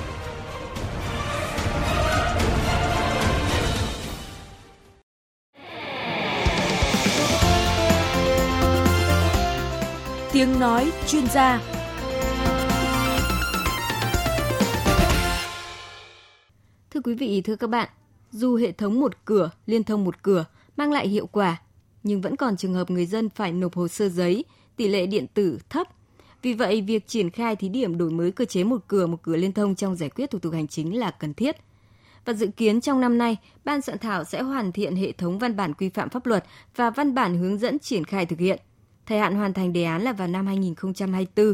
Tiếng 10.34 10.60
nói 10.60 10.92
chuyên 11.08 11.28
gia 11.28 11.62
Thưa 16.92 17.02
quý 17.04 17.14
vị, 17.16 17.42
thưa 17.42 17.56
các 17.56 17.70
bạn, 17.70 17.90
dù 18.32 18.56
hệ 18.56 18.72
thống 18.72 19.00
một 19.00 19.26
cửa, 19.26 19.52
liên 19.66 19.84
thông 19.84 20.04
một 20.04 20.24
cửa 20.24 20.46
mang 20.78 20.92
lại 20.92 21.08
hiệu 21.08 21.28
quả, 21.28 21.62
nhưng 22.04 22.22
vẫn 22.22 22.36
còn 22.36 22.58
trường 22.58 22.74
hợp 22.74 22.90
người 22.90 23.06
dân 23.06 23.30
phải 23.30 23.52
nộp 23.52 23.76
hồ 23.76 23.88
sơ 23.88 24.10
giấy, 24.10 24.46
tỷ 24.76 24.88
lệ 24.88 25.06
điện 25.06 25.28
tử 25.34 25.60
thấp. 25.70 25.88
Vì 26.44 26.54
vậy, 26.54 26.82
việc 26.82 27.08
triển 27.08 27.30
khai 27.30 27.56
thí 27.56 27.70
điểm 27.70 27.98
đổi 27.98 28.10
mới 28.10 28.32
cơ 28.32 28.46
chế 28.46 28.64
một 28.64 28.78
cửa 28.88 29.08
một 29.08 29.18
cửa 29.22 29.36
liên 29.36 29.54
thông 29.54 29.76
trong 29.76 29.96
giải 29.96 30.10
quyết 30.10 30.32
thủ 30.32 30.40
tục 30.40 30.54
hành 30.54 30.68
chính 30.68 30.98
là 31.00 31.12
cần 31.12 31.34
thiết. 31.34 31.56
Và 32.26 32.34
dự 32.34 32.48
kiến 32.48 32.82
trong 32.82 33.02
năm 33.02 33.18
nay, 33.18 33.38
Ban 33.66 33.82
soạn 33.82 33.98
thảo 33.98 34.24
sẽ 34.24 34.42
hoàn 34.42 34.72
thiện 34.72 34.96
hệ 34.96 35.12
thống 35.12 35.40
văn 35.40 35.56
bản 35.56 35.74
quy 35.74 35.90
phạm 35.90 36.10
pháp 36.10 36.26
luật 36.26 36.46
và 36.76 36.90
văn 36.90 37.14
bản 37.14 37.38
hướng 37.38 37.58
dẫn 37.58 37.80
triển 37.80 38.04
khai 38.04 38.26
thực 38.26 38.40
hiện. 38.40 38.60
Thời 39.06 39.20
hạn 39.20 39.36
hoàn 39.36 39.54
thành 39.54 39.74
đề 39.74 39.84
án 39.84 40.02
là 40.02 40.14
vào 40.14 40.28
năm 40.28 40.48
2024. 40.48 41.54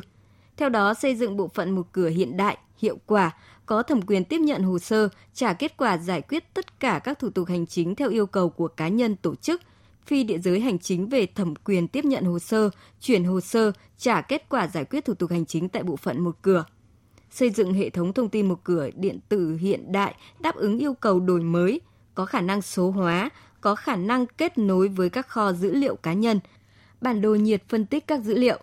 Theo 0.57 0.69
đó, 0.69 0.93
xây 0.93 1.15
dựng 1.15 1.37
bộ 1.37 1.47
phận 1.47 1.71
một 1.71 1.87
cửa 1.91 2.09
hiện 2.09 2.37
đại, 2.37 2.57
hiệu 2.77 2.97
quả, 3.05 3.31
có 3.65 3.83
thẩm 3.83 4.01
quyền 4.01 4.25
tiếp 4.25 4.37
nhận 4.37 4.63
hồ 4.63 4.79
sơ, 4.79 5.09
trả 5.33 5.53
kết 5.53 5.77
quả 5.77 5.97
giải 5.97 6.21
quyết 6.21 6.53
tất 6.53 6.79
cả 6.79 6.99
các 7.03 7.19
thủ 7.19 7.29
tục 7.29 7.47
hành 7.47 7.67
chính 7.67 7.95
theo 7.95 8.09
yêu 8.09 8.25
cầu 8.25 8.49
của 8.49 8.67
cá 8.67 8.87
nhân 8.87 9.15
tổ 9.15 9.35
chức, 9.35 9.61
phi 10.09 10.23
địa 10.23 10.39
giới 10.39 10.59
hành 10.59 10.79
chính 10.79 11.09
về 11.09 11.25
thẩm 11.25 11.55
quyền 11.55 11.87
tiếp 11.87 12.05
nhận 12.05 12.23
hồ 12.23 12.39
sơ, 12.39 12.69
chuyển 13.01 13.23
hồ 13.23 13.41
sơ, 13.41 13.71
trả 13.97 14.21
kết 14.21 14.49
quả 14.49 14.67
giải 14.67 14.85
quyết 14.85 15.05
thủ 15.05 15.13
tục 15.13 15.31
hành 15.31 15.45
chính 15.45 15.69
tại 15.69 15.83
bộ 15.83 15.95
phận 15.95 16.21
một 16.21 16.35
cửa. 16.41 16.65
Xây 17.29 17.49
dựng 17.49 17.73
hệ 17.73 17.89
thống 17.89 18.13
thông 18.13 18.29
tin 18.29 18.47
một 18.47 18.63
cửa 18.63 18.89
điện 18.95 19.19
tử 19.29 19.55
hiện 19.55 19.91
đại 19.91 20.15
đáp 20.39 20.55
ứng 20.55 20.79
yêu 20.79 20.93
cầu 20.93 21.19
đổi 21.19 21.41
mới, 21.41 21.81
có 22.15 22.25
khả 22.25 22.41
năng 22.41 22.61
số 22.61 22.91
hóa, 22.91 23.29
có 23.61 23.75
khả 23.75 23.95
năng 23.95 24.25
kết 24.25 24.57
nối 24.57 24.87
với 24.87 25.09
các 25.09 25.27
kho 25.27 25.53
dữ 25.53 25.73
liệu 25.73 25.95
cá 25.95 26.13
nhân, 26.13 26.39
bản 27.01 27.21
đồ 27.21 27.35
nhiệt 27.35 27.63
phân 27.69 27.85
tích 27.85 28.07
các 28.07 28.21
dữ 28.21 28.37
liệu, 28.37 28.59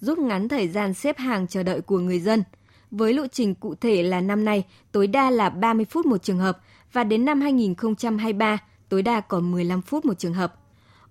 rút 0.00 0.18
ngắn 0.18 0.48
thời 0.48 0.68
gian 0.68 0.94
xếp 0.94 1.18
hàng 1.18 1.46
chờ 1.46 1.62
đợi 1.62 1.80
của 1.80 1.98
người 1.98 2.20
dân. 2.20 2.44
Với 2.90 3.14
lộ 3.14 3.26
trình 3.26 3.54
cụ 3.54 3.74
thể 3.74 4.02
là 4.02 4.20
năm 4.20 4.44
nay 4.44 4.64
tối 4.92 5.06
đa 5.06 5.30
là 5.30 5.50
30 5.50 5.84
phút 5.84 6.06
một 6.06 6.22
trường 6.22 6.38
hợp 6.38 6.58
và 6.92 7.04
đến 7.04 7.24
năm 7.24 7.40
2023 7.40 8.58
tối 8.88 9.02
đa 9.02 9.20
còn 9.20 9.52
15 9.52 9.82
phút 9.82 10.04
một 10.04 10.18
trường 10.18 10.34
hợp. 10.34 10.61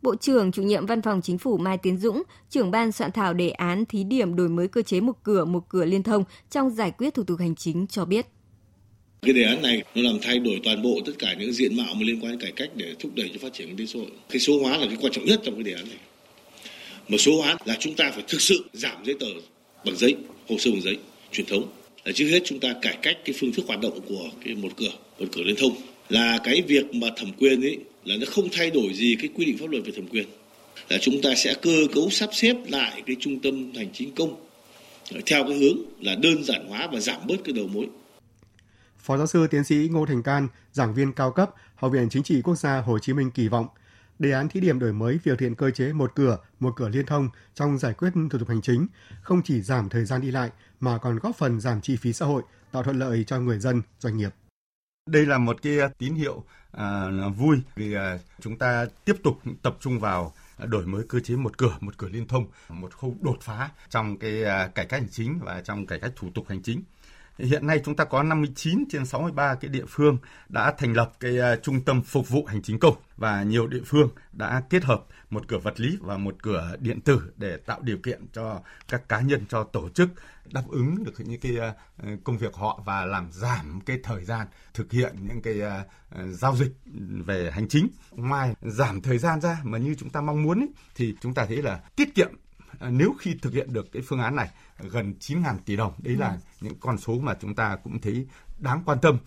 Bộ 0.01 0.15
trưởng 0.15 0.51
chủ 0.51 0.63
nhiệm 0.63 0.85
Văn 0.85 1.01
phòng 1.01 1.21
Chính 1.21 1.37
phủ 1.37 1.57
Mai 1.57 1.77
Tiến 1.77 1.97
Dũng, 1.97 2.23
trưởng 2.49 2.71
ban 2.71 2.91
soạn 2.91 3.11
thảo 3.11 3.33
đề 3.33 3.49
án 3.49 3.85
thí 3.85 4.03
điểm 4.03 4.35
đổi 4.35 4.49
mới 4.49 4.67
cơ 4.67 4.81
chế 4.81 4.99
một 5.01 5.13
cửa 5.23 5.45
một 5.45 5.69
cửa 5.69 5.85
liên 5.85 6.03
thông 6.03 6.23
trong 6.49 6.69
giải 6.69 6.91
quyết 6.91 7.13
thủ 7.13 7.23
tục 7.23 7.39
hành 7.39 7.55
chính 7.55 7.87
cho 7.87 8.05
biết. 8.05 8.25
Cái 9.21 9.33
đề 9.33 9.43
án 9.43 9.61
này 9.61 9.83
nó 9.95 10.01
làm 10.01 10.17
thay 10.21 10.39
đổi 10.39 10.61
toàn 10.63 10.81
bộ 10.81 10.99
tất 11.05 11.11
cả 11.19 11.35
những 11.39 11.53
diện 11.53 11.77
mạo 11.77 11.93
mà 11.93 12.01
liên 12.01 12.19
quan 12.23 12.31
đến 12.31 12.39
cải 12.41 12.51
cách 12.51 12.69
để 12.75 12.95
thúc 12.99 13.11
đẩy 13.15 13.29
cho 13.33 13.39
phát 13.41 13.53
triển 13.53 13.67
kinh 13.67 13.77
tế 13.77 13.85
xã 13.85 13.99
hội. 13.99 14.11
Cái 14.29 14.39
số 14.39 14.61
hóa 14.61 14.77
là 14.77 14.85
cái 14.85 14.97
quan 15.01 15.13
trọng 15.13 15.25
nhất 15.25 15.41
trong 15.43 15.55
cái 15.55 15.63
đề 15.63 15.73
án 15.73 15.85
này. 15.89 15.97
Mà 17.07 17.17
số 17.17 17.41
hóa 17.41 17.57
là 17.65 17.77
chúng 17.79 17.95
ta 17.95 18.11
phải 18.13 18.23
thực 18.27 18.41
sự 18.41 18.65
giảm 18.73 19.05
giấy 19.05 19.15
tờ 19.19 19.27
bằng 19.85 19.95
giấy, 19.95 20.15
hồ 20.49 20.55
sơ 20.59 20.71
bằng 20.71 20.81
giấy 20.81 20.97
truyền 21.31 21.47
thống. 21.47 21.71
Là 22.05 22.11
trước 22.11 22.25
hết 22.25 22.39
chúng 22.45 22.59
ta 22.59 22.73
cải 22.81 22.97
cách 23.01 23.17
cái 23.25 23.35
phương 23.39 23.51
thức 23.51 23.65
hoạt 23.67 23.79
động 23.81 23.99
của 24.07 24.29
cái 24.45 24.55
một 24.55 24.69
cửa, 24.77 24.91
một 25.19 25.25
cửa 25.31 25.41
liên 25.41 25.55
thông 25.59 25.75
là 26.09 26.39
cái 26.43 26.61
việc 26.67 26.95
mà 26.95 27.07
thẩm 27.15 27.31
quyền 27.39 27.61
ấy 27.61 27.77
là 28.03 28.15
nó 28.19 28.25
không 28.31 28.49
thay 28.51 28.71
đổi 28.71 28.93
gì 28.93 29.15
cái 29.19 29.29
quy 29.35 29.45
định 29.45 29.57
pháp 29.57 29.69
luật 29.69 29.83
về 29.85 29.91
thẩm 29.95 30.07
quyền 30.07 30.27
là 30.89 30.97
chúng 31.01 31.21
ta 31.23 31.29
sẽ 31.35 31.53
cơ 31.61 31.87
cấu 31.95 32.09
sắp 32.09 32.29
xếp 32.33 32.55
lại 32.67 33.03
cái 33.05 33.15
trung 33.19 33.39
tâm 33.39 33.73
hành 33.75 33.89
chính 33.93 34.15
công 34.15 34.35
ờ, 35.11 35.21
theo 35.25 35.43
cái 35.43 35.57
hướng 35.57 35.77
là 36.01 36.15
đơn 36.15 36.43
giản 36.43 36.67
hóa 36.67 36.89
và 36.93 36.99
giảm 36.99 37.27
bớt 37.27 37.37
cái 37.43 37.53
đầu 37.53 37.67
mối. 37.67 37.87
Phó 38.99 39.17
giáo 39.17 39.27
sư 39.27 39.47
tiến 39.51 39.63
sĩ 39.63 39.75
Ngô 39.91 40.05
Thành 40.05 40.23
Can, 40.23 40.47
giảng 40.71 40.93
viên 40.93 41.13
cao 41.13 41.31
cấp, 41.31 41.51
Học 41.75 41.91
viện 41.91 42.09
Chính 42.09 42.23
trị 42.23 42.41
Quốc 42.43 42.55
gia 42.55 42.81
Hồ 42.81 42.99
Chí 42.99 43.13
Minh 43.13 43.31
kỳ 43.31 43.47
vọng 43.47 43.67
đề 44.21 44.31
án 44.31 44.49
thí 44.49 44.59
điểm 44.59 44.79
đổi 44.79 44.93
mới 44.93 45.19
việc 45.23 45.39
thiện 45.39 45.49
hiện 45.49 45.55
cơ 45.55 45.71
chế 45.71 45.93
một 45.93 46.11
cửa, 46.15 46.37
một 46.59 46.73
cửa 46.75 46.89
liên 46.89 47.05
thông 47.05 47.29
trong 47.55 47.77
giải 47.77 47.93
quyết 47.93 48.09
thủ 48.31 48.39
tục 48.39 48.49
hành 48.49 48.61
chính 48.61 48.87
không 49.21 49.41
chỉ 49.43 49.61
giảm 49.61 49.89
thời 49.89 50.05
gian 50.05 50.21
đi 50.21 50.31
lại 50.31 50.49
mà 50.79 50.97
còn 50.97 51.19
góp 51.19 51.35
phần 51.37 51.59
giảm 51.59 51.81
chi 51.81 51.95
phí 51.95 52.13
xã 52.13 52.25
hội, 52.25 52.43
tạo 52.71 52.83
thuận 52.83 52.99
lợi 52.99 53.23
cho 53.27 53.39
người 53.39 53.59
dân, 53.59 53.81
doanh 53.99 54.17
nghiệp. 54.17 54.29
Đây 55.05 55.25
là 55.25 55.37
một 55.37 55.61
cái 55.61 55.79
à, 55.79 55.89
tín 55.97 56.13
hiệu 56.13 56.43
à, 56.71 57.09
vui 57.37 57.57
vì 57.75 57.93
à, 57.93 58.17
chúng 58.39 58.57
ta 58.57 58.85
tiếp 59.05 59.15
tục 59.23 59.37
tập 59.61 59.77
trung 59.79 59.99
vào 59.99 60.33
đổi 60.57 60.85
mới 60.85 61.03
cơ 61.09 61.19
chế 61.19 61.35
một 61.35 61.57
cửa, 61.57 61.77
một 61.79 61.97
cửa 61.97 62.09
liên 62.09 62.27
thông, 62.27 62.45
một 62.69 62.93
khâu 62.93 63.15
đột 63.21 63.37
phá 63.41 63.69
trong 63.89 64.17
cái 64.17 64.43
à, 64.43 64.67
cải 64.67 64.85
cách 64.85 64.99
hành 64.99 65.09
chính 65.11 65.39
và 65.39 65.61
trong 65.61 65.85
cải 65.85 65.99
cách 65.99 66.11
thủ 66.15 66.29
tục 66.35 66.45
hành 66.49 66.61
chính. 66.63 66.81
Hiện 67.37 67.67
nay 67.67 67.81
chúng 67.85 67.95
ta 67.95 68.03
có 68.03 68.23
59 68.23 68.83
trên 68.89 69.05
63 69.05 69.55
cái 69.55 69.69
địa 69.69 69.85
phương 69.87 70.17
đã 70.49 70.73
thành 70.77 70.93
lập 70.93 71.11
cái 71.19 71.39
à, 71.39 71.55
trung 71.55 71.81
tâm 71.81 72.01
phục 72.01 72.29
vụ 72.29 72.45
hành 72.45 72.61
chính 72.61 72.79
công 72.79 72.95
và 73.17 73.43
nhiều 73.43 73.67
địa 73.67 73.81
phương 73.85 74.09
đã 74.31 74.63
kết 74.69 74.83
hợp 74.83 75.03
một 75.29 75.47
cửa 75.47 75.57
vật 75.57 75.79
lý 75.79 75.97
và 76.01 76.17
một 76.17 76.35
cửa 76.43 76.75
điện 76.79 77.01
tử 77.01 77.21
để 77.37 77.57
tạo 77.57 77.79
điều 77.81 77.97
kiện 77.97 78.25
cho 78.33 78.59
các 78.87 79.09
cá 79.09 79.19
nhân 79.19 79.45
cho 79.49 79.63
tổ 79.63 79.89
chức 79.89 80.09
đáp 80.45 80.63
ứng 80.69 81.03
được 81.03 81.13
những 81.17 81.39
cái 81.39 81.57
à, 81.57 81.73
công 82.23 82.37
việc 82.37 82.53
họ 82.53 82.81
và 82.85 83.05
làm 83.05 83.31
giảm 83.31 83.81
cái 83.85 83.99
thời 84.03 84.23
gian 84.23 84.47
thực 84.73 84.91
hiện 84.91 85.15
những 85.27 85.41
cái 85.41 85.61
à, 85.61 85.83
giao 86.31 86.55
dịch 86.55 86.71
về 87.25 87.51
hành 87.51 87.67
chính. 87.67 87.87
Ngoài 88.11 88.53
giảm 88.61 89.01
thời 89.01 89.17
gian 89.17 89.41
ra 89.41 89.57
mà 89.63 89.77
như 89.77 89.95
chúng 89.95 90.09
ta 90.09 90.21
mong 90.21 90.43
muốn 90.43 90.59
ấy, 90.59 90.69
thì 90.95 91.15
chúng 91.21 91.33
ta 91.33 91.45
thấy 91.45 91.61
là 91.61 91.81
tiết 91.95 92.15
kiệm 92.15 92.29
nếu 92.89 93.13
khi 93.19 93.35
thực 93.41 93.53
hiện 93.53 93.73
được 93.73 93.91
cái 93.91 94.01
phương 94.05 94.19
án 94.19 94.35
này 94.35 94.49
gần 94.91 95.13
9.000 95.19 95.57
tỷ 95.65 95.75
đồng. 95.75 95.93
Đấy 95.97 96.15
là 96.15 96.29
ừ. 96.29 96.37
những 96.61 96.79
con 96.79 96.97
số 96.97 97.19
mà 97.19 97.37
chúng 97.41 97.55
ta 97.55 97.77
cũng 97.83 98.01
thấy 98.01 98.27
đáng 98.59 98.83
quan 98.85 98.97
tâm. 99.01 99.17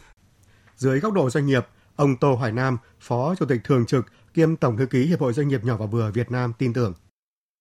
Dưới 0.77 1.01
góc 1.01 1.13
độ 1.13 1.31
doanh 1.31 1.47
nghiệp, 1.47 1.67
ông 1.97 2.17
Tô 2.17 2.35
Hoài 2.35 2.53
Nam, 2.53 2.79
Phó 3.01 3.35
Chủ 3.35 3.47
tịch 3.47 3.61
Thường 3.65 3.87
trực 3.87 4.07
kiêm 4.35 4.57
Tổng 4.57 4.77
Thư 4.77 4.87
ký 4.87 5.07
Hiệp 5.07 5.21
hội 5.21 5.33
Doanh 5.33 5.49
nghiệp 5.49 5.65
nhỏ 5.65 5.77
và 5.77 5.87
vừa 5.87 6.11
Việt 6.11 6.31
Nam 6.31 6.53
tin 6.59 6.73
tưởng. 6.73 6.95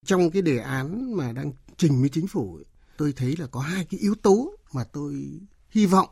Trong 0.05 0.31
cái 0.31 0.41
đề 0.41 0.57
án 0.57 1.15
mà 1.15 1.31
đang 1.31 1.51
trình 1.77 1.99
với 1.99 2.09
chính 2.09 2.27
phủ, 2.27 2.59
tôi 2.97 3.13
thấy 3.15 3.35
là 3.37 3.47
có 3.47 3.59
hai 3.59 3.85
cái 3.85 3.99
yếu 3.99 4.15
tố 4.15 4.55
mà 4.73 4.83
tôi 4.83 5.39
hy 5.69 5.85
vọng 5.85 6.09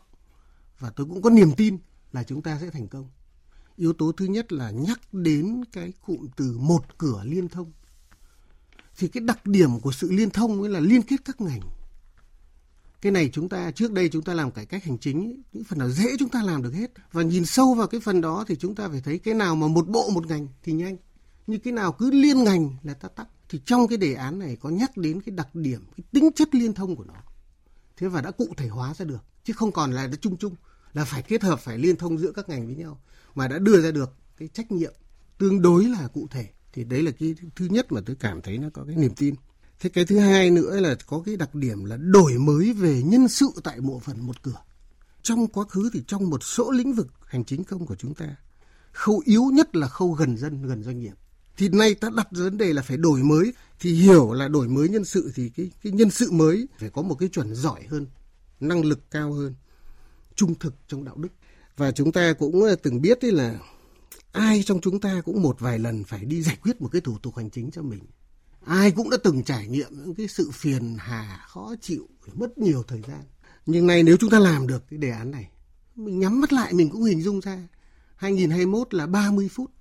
và 0.79 0.89
tôi 0.89 1.07
cũng 1.07 1.21
có 1.21 1.29
niềm 1.29 1.51
tin 1.57 1.77
là 2.11 2.23
chúng 2.23 2.41
ta 2.41 2.57
sẽ 2.61 2.69
thành 2.69 2.87
công. 2.87 3.09
Yếu 3.75 3.93
tố 3.93 4.11
thứ 4.11 4.25
nhất 4.25 4.51
là 4.51 4.71
nhắc 4.71 4.99
đến 5.11 5.63
cái 5.71 5.93
cụm 6.05 6.27
từ 6.35 6.57
một 6.59 6.97
cửa 6.97 7.21
liên 7.25 7.49
thông 7.49 7.71
thì 8.97 9.07
cái 9.07 9.21
đặc 9.21 9.45
điểm 9.45 9.79
của 9.79 9.91
sự 9.91 10.11
liên 10.11 10.29
thông 10.29 10.63
là 10.63 10.79
liên 10.79 11.01
kết 11.01 11.17
các 11.25 11.41
ngành. 11.41 11.61
Cái 13.01 13.11
này 13.11 13.29
chúng 13.33 13.49
ta, 13.49 13.71
trước 13.71 13.91
đây 13.91 14.09
chúng 14.09 14.23
ta 14.23 14.33
làm 14.33 14.51
cải 14.51 14.65
cách 14.65 14.83
hành 14.83 14.97
chính, 14.97 15.41
những 15.53 15.63
phần 15.63 15.79
nào 15.79 15.89
dễ 15.89 16.05
chúng 16.19 16.29
ta 16.29 16.43
làm 16.43 16.63
được 16.63 16.73
hết. 16.73 16.91
Và 17.11 17.21
nhìn 17.21 17.45
sâu 17.45 17.73
vào 17.73 17.87
cái 17.87 18.01
phần 18.01 18.21
đó 18.21 18.45
thì 18.47 18.55
chúng 18.55 18.75
ta 18.75 18.87
phải 18.89 19.01
thấy 19.01 19.19
cái 19.19 19.33
nào 19.33 19.55
mà 19.55 19.67
một 19.67 19.87
bộ 19.87 20.09
một 20.09 20.27
ngành 20.27 20.47
thì 20.63 20.73
nhanh. 20.73 20.97
Như 21.47 21.57
cái 21.57 21.73
nào 21.73 21.91
cứ 21.91 22.11
liên 22.11 22.43
ngành 22.43 22.75
là 22.83 22.93
ta 22.93 23.07
tắt. 23.07 23.27
Thì 23.49 23.61
trong 23.65 23.87
cái 23.87 23.97
đề 23.97 24.13
án 24.13 24.39
này 24.39 24.57
có 24.61 24.69
nhắc 24.69 24.97
đến 24.97 25.21
cái 25.21 25.35
đặc 25.35 25.55
điểm, 25.55 25.85
cái 25.97 26.03
tính 26.11 26.29
chất 26.35 26.55
liên 26.55 26.73
thông 26.73 26.95
của 26.95 27.03
nó. 27.03 27.13
Thế 27.97 28.07
và 28.07 28.21
đã 28.21 28.31
cụ 28.31 28.47
thể 28.57 28.67
hóa 28.67 28.93
ra 28.93 29.05
được. 29.05 29.23
Chứ 29.43 29.53
không 29.53 29.71
còn 29.71 29.91
là 29.91 30.09
chung 30.21 30.37
chung, 30.37 30.55
là 30.93 31.05
phải 31.05 31.21
kết 31.21 31.41
hợp, 31.43 31.59
phải 31.59 31.77
liên 31.77 31.95
thông 31.95 32.17
giữa 32.17 32.31
các 32.31 32.49
ngành 32.49 32.65
với 32.65 32.75
nhau. 32.75 32.99
Mà 33.35 33.47
đã 33.47 33.59
đưa 33.59 33.81
ra 33.81 33.91
được 33.91 34.15
cái 34.37 34.47
trách 34.47 34.71
nhiệm 34.71 34.93
tương 35.37 35.61
đối 35.61 35.85
là 35.85 36.07
cụ 36.07 36.27
thể 36.31 36.49
thì 36.73 36.83
đấy 36.83 37.03
là 37.03 37.11
cái 37.19 37.35
thứ 37.55 37.65
nhất 37.65 37.91
mà 37.91 38.01
tôi 38.05 38.15
cảm 38.19 38.41
thấy 38.41 38.57
nó 38.57 38.69
có 38.73 38.83
cái 38.83 38.95
niềm 38.95 39.15
tin. 39.15 39.35
Thế 39.79 39.89
cái 39.89 40.05
thứ 40.05 40.19
hai 40.19 40.51
nữa 40.51 40.79
là 40.79 40.95
có 41.05 41.21
cái 41.25 41.37
đặc 41.37 41.55
điểm 41.55 41.85
là 41.85 41.97
đổi 41.97 42.33
mới 42.37 42.73
về 42.73 43.01
nhân 43.05 43.27
sự 43.27 43.51
tại 43.63 43.81
bộ 43.81 43.99
phận 43.99 44.25
một 44.25 44.43
cửa. 44.43 44.61
Trong 45.21 45.47
quá 45.47 45.65
khứ 45.65 45.89
thì 45.93 46.03
trong 46.07 46.29
một 46.29 46.43
số 46.43 46.71
lĩnh 46.71 46.93
vực 46.93 47.07
hành 47.25 47.45
chính 47.45 47.63
công 47.63 47.85
của 47.85 47.95
chúng 47.95 48.13
ta 48.13 48.35
khâu 48.91 49.21
yếu 49.25 49.43
nhất 49.53 49.75
là 49.75 49.87
khâu 49.87 50.11
gần 50.11 50.37
dân 50.37 50.67
gần 50.67 50.83
doanh 50.83 50.99
nghiệp. 50.99 51.13
Thì 51.57 51.69
nay 51.69 51.95
ta 51.95 52.09
đặt 52.15 52.27
vấn 52.31 52.57
đề 52.57 52.73
là 52.73 52.81
phải 52.81 52.97
đổi 52.97 53.23
mới. 53.23 53.53
Thì 53.79 53.93
hiểu 53.93 54.33
là 54.33 54.47
đổi 54.47 54.67
mới 54.67 54.89
nhân 54.89 55.05
sự 55.05 55.31
thì 55.35 55.49
cái 55.49 55.71
cái 55.83 55.91
nhân 55.91 56.09
sự 56.09 56.31
mới 56.31 56.67
phải 56.77 56.89
có 56.89 57.01
một 57.01 57.15
cái 57.15 57.29
chuẩn 57.29 57.55
giỏi 57.55 57.81
hơn, 57.89 58.07
năng 58.59 58.85
lực 58.85 59.11
cao 59.11 59.33
hơn, 59.33 59.55
trung 60.35 60.55
thực 60.55 60.73
trong 60.87 61.03
đạo 61.03 61.15
đức. 61.17 61.29
Và 61.77 61.91
chúng 61.91 62.11
ta 62.11 62.33
cũng 62.33 62.63
ờ, 62.63 62.75
từng 62.75 63.01
biết 63.01 63.19
đấy 63.21 63.31
là 63.31 63.59
ai 64.31 64.63
trong 64.65 64.81
chúng 64.81 64.99
ta 64.99 65.21
cũng 65.25 65.41
một 65.41 65.59
vài 65.59 65.79
lần 65.79 66.03
phải 66.03 66.25
đi 66.25 66.41
giải 66.41 66.57
quyết 66.61 66.81
một 66.81 66.89
cái 66.91 67.01
thủ 67.01 67.17
tục 67.17 67.37
hành 67.37 67.49
chính 67.49 67.71
cho 67.71 67.81
mình. 67.81 68.03
Ai 68.65 68.91
cũng 68.91 69.09
đã 69.09 69.17
từng 69.23 69.43
trải 69.43 69.67
nghiệm 69.67 69.89
những 69.91 70.15
cái 70.15 70.27
sự 70.27 70.51
phiền 70.53 70.95
hà, 70.99 71.45
khó 71.47 71.75
chịu, 71.81 72.07
mất 72.33 72.57
nhiều 72.57 72.83
thời 72.87 73.01
gian. 73.07 73.21
Nhưng 73.65 73.87
nay 73.87 74.03
nếu 74.03 74.17
chúng 74.17 74.29
ta 74.29 74.39
làm 74.39 74.67
được 74.67 74.83
cái 74.89 74.97
đề 74.97 75.09
án 75.09 75.31
này, 75.31 75.49
mình 75.95 76.19
nhắm 76.19 76.41
mắt 76.41 76.53
lại 76.53 76.73
mình 76.73 76.89
cũng 76.89 77.03
hình 77.03 77.21
dung 77.21 77.39
ra 77.39 77.67
2021 78.15 78.93
là 78.93 79.07
30 79.07 79.49
phút 79.49 79.71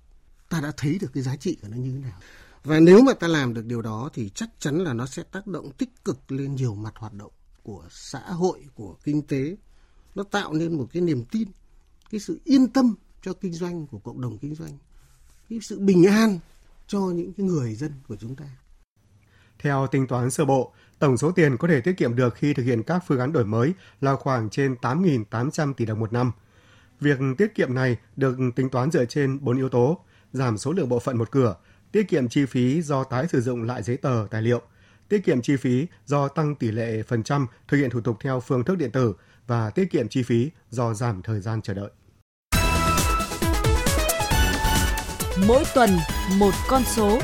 ta 0.51 0.61
đã 0.61 0.71
thấy 0.77 0.97
được 1.01 1.11
cái 1.13 1.23
giá 1.23 1.35
trị 1.35 1.57
của 1.61 1.67
nó 1.67 1.77
như 1.77 1.91
thế 1.91 1.99
nào. 1.99 2.19
Và 2.63 2.79
nếu 2.79 3.01
mà 3.01 3.13
ta 3.13 3.27
làm 3.27 3.53
được 3.53 3.65
điều 3.65 3.81
đó 3.81 4.09
thì 4.13 4.29
chắc 4.35 4.49
chắn 4.59 4.77
là 4.83 4.93
nó 4.93 5.05
sẽ 5.05 5.23
tác 5.23 5.47
động 5.47 5.71
tích 5.71 5.89
cực 6.05 6.31
lên 6.31 6.55
nhiều 6.55 6.75
mặt 6.75 6.93
hoạt 6.95 7.13
động 7.13 7.31
của 7.63 7.83
xã 7.89 8.19
hội, 8.19 8.65
của 8.75 8.95
kinh 9.03 9.21
tế. 9.21 9.55
Nó 10.15 10.23
tạo 10.23 10.53
nên 10.53 10.77
một 10.77 10.87
cái 10.93 11.01
niềm 11.01 11.25
tin, 11.25 11.47
cái 12.11 12.19
sự 12.19 12.39
yên 12.43 12.67
tâm 12.67 12.95
cho 13.21 13.33
kinh 13.33 13.53
doanh 13.53 13.87
của 13.87 13.99
cộng 13.99 14.21
đồng 14.21 14.37
kinh 14.37 14.55
doanh, 14.55 14.77
cái 15.49 15.59
sự 15.61 15.79
bình 15.79 16.05
an 16.05 16.39
cho 16.87 16.99
những 16.99 17.33
cái 17.33 17.45
người 17.45 17.75
dân 17.75 17.91
của 18.07 18.15
chúng 18.15 18.35
ta. 18.35 18.45
Theo 19.59 19.87
tính 19.87 20.07
toán 20.07 20.31
sơ 20.31 20.45
bộ, 20.45 20.73
tổng 20.99 21.17
số 21.17 21.31
tiền 21.31 21.57
có 21.57 21.67
thể 21.67 21.81
tiết 21.81 21.93
kiệm 21.97 22.15
được 22.15 22.35
khi 22.35 22.53
thực 22.53 22.63
hiện 22.63 22.83
các 22.83 23.03
phương 23.07 23.19
án 23.19 23.33
đổi 23.33 23.45
mới 23.45 23.73
là 24.01 24.15
khoảng 24.15 24.49
trên 24.49 24.75
8.800 24.81 25.73
tỷ 25.73 25.85
đồng 25.85 25.99
một 25.99 26.13
năm. 26.13 26.31
Việc 26.99 27.19
tiết 27.37 27.55
kiệm 27.55 27.73
này 27.73 27.97
được 28.15 28.37
tính 28.55 28.69
toán 28.69 28.91
dựa 28.91 29.05
trên 29.05 29.43
4 29.43 29.57
yếu 29.57 29.69
tố, 29.69 29.99
giảm 30.33 30.57
số 30.57 30.71
lượng 30.71 30.89
bộ 30.89 30.99
phận 30.99 31.17
một 31.17 31.31
cửa, 31.31 31.55
tiết 31.91 32.03
kiệm 32.09 32.29
chi 32.29 32.45
phí 32.45 32.81
do 32.81 33.03
tái 33.03 33.27
sử 33.27 33.41
dụng 33.41 33.63
lại 33.63 33.83
giấy 33.83 33.97
tờ, 33.97 34.27
tài 34.31 34.41
liệu, 34.41 34.61
tiết 35.09 35.25
kiệm 35.25 35.41
chi 35.41 35.55
phí 35.55 35.87
do 36.05 36.27
tăng 36.27 36.55
tỷ 36.55 36.71
lệ 36.71 37.03
phần 37.03 37.23
trăm 37.23 37.47
thực 37.67 37.77
hiện 37.77 37.89
thủ 37.89 38.01
tục 38.01 38.17
theo 38.21 38.39
phương 38.39 38.63
thức 38.63 38.77
điện 38.77 38.91
tử 38.91 39.13
và 39.47 39.69
tiết 39.69 39.91
kiệm 39.91 40.07
chi 40.07 40.23
phí 40.23 40.51
do 40.69 40.93
giảm 40.93 41.21
thời 41.21 41.39
gian 41.39 41.61
chờ 41.61 41.73
đợi. 41.73 41.89
Mỗi 45.37 45.63
tuần 45.75 45.89
một 46.37 46.51
con 46.67 46.81
số. 46.83 47.19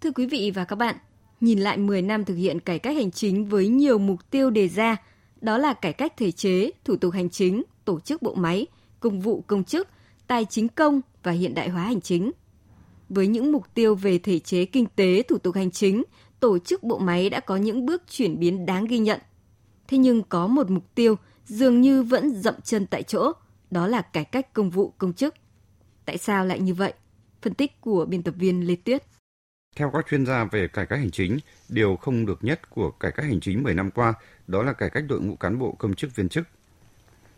Thưa 0.00 0.10
quý 0.14 0.26
vị 0.26 0.52
và 0.54 0.64
các 0.64 0.76
bạn, 0.76 0.96
nhìn 1.40 1.58
lại 1.58 1.78
10 1.78 2.02
năm 2.02 2.24
thực 2.24 2.34
hiện 2.34 2.60
cải 2.60 2.78
cách 2.78 2.96
hành 2.96 3.10
chính 3.10 3.44
với 3.44 3.68
nhiều 3.68 3.98
mục 3.98 4.30
tiêu 4.30 4.50
đề 4.50 4.68
ra, 4.68 4.96
đó 5.40 5.58
là 5.58 5.72
cải 5.72 5.92
cách 5.92 6.12
thể 6.16 6.32
chế, 6.32 6.70
thủ 6.84 6.96
tục 6.96 7.14
hành 7.14 7.30
chính, 7.30 7.62
tổ 7.84 8.00
chức 8.00 8.22
bộ 8.22 8.34
máy, 8.34 8.66
công 9.00 9.20
vụ 9.20 9.44
công 9.46 9.64
chức, 9.64 9.88
tài 10.26 10.44
chính 10.44 10.68
công 10.68 11.00
và 11.22 11.32
hiện 11.32 11.54
đại 11.54 11.68
hóa 11.68 11.82
hành 11.82 12.00
chính. 12.00 12.32
Với 13.08 13.26
những 13.26 13.52
mục 13.52 13.74
tiêu 13.74 13.94
về 13.94 14.18
thể 14.18 14.38
chế 14.38 14.64
kinh 14.64 14.86
tế, 14.96 15.22
thủ 15.22 15.38
tục 15.38 15.54
hành 15.54 15.70
chính, 15.70 16.02
tổ 16.40 16.58
chức 16.58 16.82
bộ 16.82 16.98
máy 16.98 17.30
đã 17.30 17.40
có 17.40 17.56
những 17.56 17.86
bước 17.86 18.02
chuyển 18.10 18.38
biến 18.38 18.66
đáng 18.66 18.84
ghi 18.84 18.98
nhận. 18.98 19.20
Thế 19.88 19.98
nhưng 19.98 20.22
có 20.22 20.46
một 20.46 20.70
mục 20.70 20.84
tiêu 20.94 21.16
dường 21.46 21.80
như 21.80 22.02
vẫn 22.02 22.42
dậm 22.42 22.54
chân 22.64 22.86
tại 22.86 23.02
chỗ, 23.02 23.32
đó 23.70 23.86
là 23.86 24.02
cải 24.02 24.24
cách 24.24 24.52
công 24.52 24.70
vụ 24.70 24.92
công 24.98 25.12
chức. 25.12 25.34
Tại 26.04 26.18
sao 26.18 26.44
lại 26.46 26.60
như 26.60 26.74
vậy? 26.74 26.92
Phân 27.42 27.54
tích 27.54 27.80
của 27.80 28.04
biên 28.04 28.22
tập 28.22 28.34
viên 28.38 28.66
Lê 28.66 28.76
Tuyết. 28.76 29.04
Theo 29.76 29.90
các 29.94 30.06
chuyên 30.10 30.26
gia 30.26 30.44
về 30.44 30.68
cải 30.68 30.86
cách 30.86 30.98
hành 30.98 31.10
chính, 31.10 31.38
điều 31.68 31.96
không 31.96 32.26
được 32.26 32.44
nhất 32.44 32.70
của 32.70 32.90
cải 32.90 33.12
cách 33.12 33.26
hành 33.26 33.40
chính 33.40 33.62
10 33.62 33.74
năm 33.74 33.90
qua 33.90 34.14
đó 34.46 34.62
là 34.62 34.72
cải 34.72 34.90
cách 34.90 35.04
đội 35.08 35.20
ngũ 35.20 35.36
cán 35.36 35.58
bộ 35.58 35.72
công 35.72 35.94
chức 35.94 36.16
viên 36.16 36.28
chức. 36.28 36.46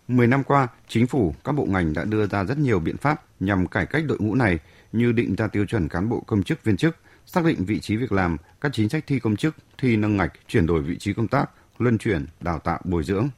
10 0.09 0.27
năm 0.27 0.45
qua, 0.45 0.69
chính 0.89 1.07
phủ, 1.07 1.35
các 1.45 1.53
bộ 1.53 1.65
ngành 1.65 1.93
đã 1.93 2.05
đưa 2.05 2.27
ra 2.27 2.45
rất 2.45 2.59
nhiều 2.59 2.81
biện 2.81 2.97
pháp 2.97 3.25
nhằm 3.41 3.67
cải 3.67 3.87
cách 3.87 4.05
đội 4.07 4.19
ngũ 4.21 4.35
này 4.35 4.59
như 4.93 5.13
định 5.13 5.35
ra 5.35 5.49
tiêu 5.49 5.67
chuẩn 5.67 5.89
cán 5.89 6.09
bộ 6.09 6.21
công 6.27 6.43
chức 6.43 6.65
viên 6.65 6.77
chức, 6.77 6.97
xác 7.27 7.45
định 7.45 7.65
vị 7.65 7.81
trí 7.81 7.97
việc 7.97 8.13
làm, 8.13 8.37
các 8.61 8.73
chính 8.75 8.89
sách 8.89 9.05
thi 9.07 9.19
công 9.19 9.37
chức, 9.37 9.57
thi 9.79 9.97
nâng 9.97 10.17
ngạch, 10.17 10.33
chuyển 10.49 10.67
đổi 10.67 10.83
vị 10.83 10.97
trí 10.99 11.13
công 11.13 11.29
tác, 11.29 11.51
luân 11.79 11.99
chuyển, 11.99 12.27
đào 12.41 12.59
tạo, 12.59 12.81
bồi 12.85 13.05
dưỡng. 13.05 13.29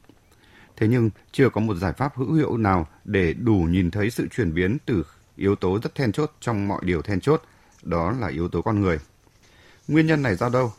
Thế 0.79 0.89
nhưng 0.89 1.11
chưa 1.33 1.51
có 1.51 1.61
một 1.61 1.75
giải 1.75 1.93
pháp 1.93 2.17
hữu 2.17 2.33
hiệu 2.33 2.57
nào 2.57 2.87
để 3.05 3.33
đủ 3.33 3.55
nhìn 3.55 3.91
thấy 3.91 4.11
sự 4.11 4.29
chuyển 4.29 4.55
biến 4.55 4.79
từ 4.87 5.05
yếu 5.37 5.55
tố 5.55 5.79
rất 5.83 5.95
then 5.95 6.13
chốt 6.13 6.33
trong 6.41 6.69
mọi 6.69 6.81
điều 6.85 7.03
then 7.03 7.21
chốt, 7.21 7.43
đó 7.83 8.11
là 8.21 8.29
yếu 8.29 8.49
tố 8.49 8.63
con 8.63 8.81
người. 8.81 8.99
Nguyên 9.89 10.07
nhân 10.07 10.23
này 10.23 10.37
do 10.37 10.49
đâu? 10.49 10.73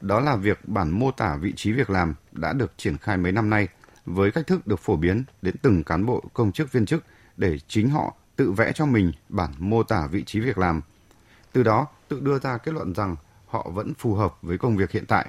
Đó 0.00 0.20
là 0.20 0.36
việc 0.36 0.68
bản 0.68 0.90
mô 0.90 1.10
tả 1.10 1.36
vị 1.36 1.52
trí 1.56 1.72
việc 1.72 1.90
làm 1.90 2.14
đã 2.32 2.52
được 2.52 2.72
triển 2.76 2.98
khai 2.98 3.16
mấy 3.16 3.32
năm 3.32 3.50
nay 3.50 3.68
với 4.04 4.30
cách 4.30 4.46
thức 4.46 4.66
được 4.66 4.80
phổ 4.80 4.96
biến 4.96 5.24
đến 5.42 5.54
từng 5.62 5.84
cán 5.84 6.06
bộ 6.06 6.22
công 6.34 6.52
chức 6.52 6.72
viên 6.72 6.86
chức 6.86 7.04
để 7.36 7.58
chính 7.68 7.90
họ 7.90 8.14
tự 8.36 8.52
vẽ 8.52 8.72
cho 8.74 8.86
mình 8.86 9.12
bản 9.28 9.50
mô 9.58 9.82
tả 9.82 10.06
vị 10.06 10.24
trí 10.24 10.40
việc 10.40 10.58
làm. 10.58 10.80
Từ 11.52 11.62
đó 11.62 11.86
tự 12.08 12.20
đưa 12.20 12.38
ra 12.38 12.58
kết 12.58 12.74
luận 12.74 12.94
rằng 12.94 13.16
họ 13.46 13.70
vẫn 13.74 13.94
phù 13.94 14.14
hợp 14.14 14.34
với 14.42 14.58
công 14.58 14.76
việc 14.76 14.90
hiện 14.90 15.06
tại. 15.06 15.26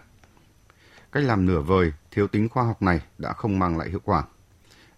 Cách 1.11 1.23
làm 1.23 1.45
nửa 1.45 1.61
vời, 1.61 1.93
thiếu 2.13 2.27
tính 2.27 2.49
khoa 2.49 2.63
học 2.63 2.81
này 2.81 3.01
đã 3.17 3.33
không 3.33 3.59
mang 3.59 3.77
lại 3.77 3.89
hiệu 3.89 4.01
quả. 4.03 4.23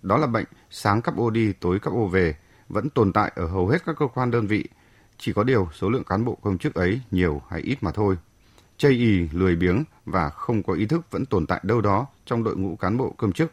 Đó 0.02 0.18
là 0.18 0.28
bệnh 0.28 0.46
sáng 0.70 1.02
cắp 1.02 1.18
ô 1.18 1.30
đi, 1.30 1.54
tối 1.54 1.80
cắp 1.80 1.94
ô 1.94 2.08
về, 2.08 2.36
vẫn 2.70 2.90
tồn 2.90 3.14
tại 3.14 3.32
ở 3.36 3.48
hầu 3.48 3.68
hết 3.68 3.86
các 3.86 3.96
cơ 4.00 4.08
quan 4.08 4.32
đơn 4.32 4.48
vị. 4.48 4.66
Chỉ 5.18 5.34
có 5.34 5.44
điều 5.44 5.70
số 5.74 5.90
lượng 5.90 6.04
cán 6.04 6.26
bộ 6.26 6.38
công 6.42 6.58
chức 6.58 6.74
ấy 6.74 7.02
nhiều 7.12 7.42
hay 7.50 7.62
ít 7.62 7.78
mà 7.82 7.92
thôi. 7.92 8.18
Chây 8.78 8.92
ì, 8.92 9.30
lười 9.32 9.56
biếng 9.56 9.84
và 10.06 10.30
không 10.30 10.64
có 10.64 10.74
ý 10.74 10.86
thức 10.86 11.12
vẫn 11.12 11.26
tồn 11.26 11.46
tại 11.46 11.60
đâu 11.64 11.82
đó 11.82 12.08
trong 12.26 12.44
đội 12.44 12.56
ngũ 12.56 12.76
cán 12.76 12.98
bộ 12.98 13.14
công 13.18 13.32
chức. 13.32 13.52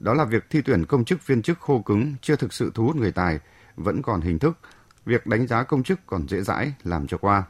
Đó 0.00 0.14
là 0.14 0.24
việc 0.24 0.44
thi 0.50 0.62
tuyển 0.64 0.86
công 0.86 1.04
chức 1.04 1.26
viên 1.26 1.42
chức 1.42 1.58
khô 1.60 1.82
cứng 1.82 2.14
chưa 2.22 2.36
thực 2.36 2.52
sự 2.52 2.72
thu 2.74 2.84
hút 2.84 2.96
người 2.96 3.12
tài, 3.12 3.40
vẫn 3.76 4.02
còn 4.02 4.20
hình 4.20 4.38
thức, 4.38 4.58
việc 5.06 5.26
đánh 5.26 5.46
giá 5.46 5.62
công 5.62 5.82
chức 5.82 6.00
còn 6.06 6.28
dễ 6.28 6.42
dãi 6.42 6.72
làm 6.82 7.06
cho 7.06 7.18
qua. 7.18 7.44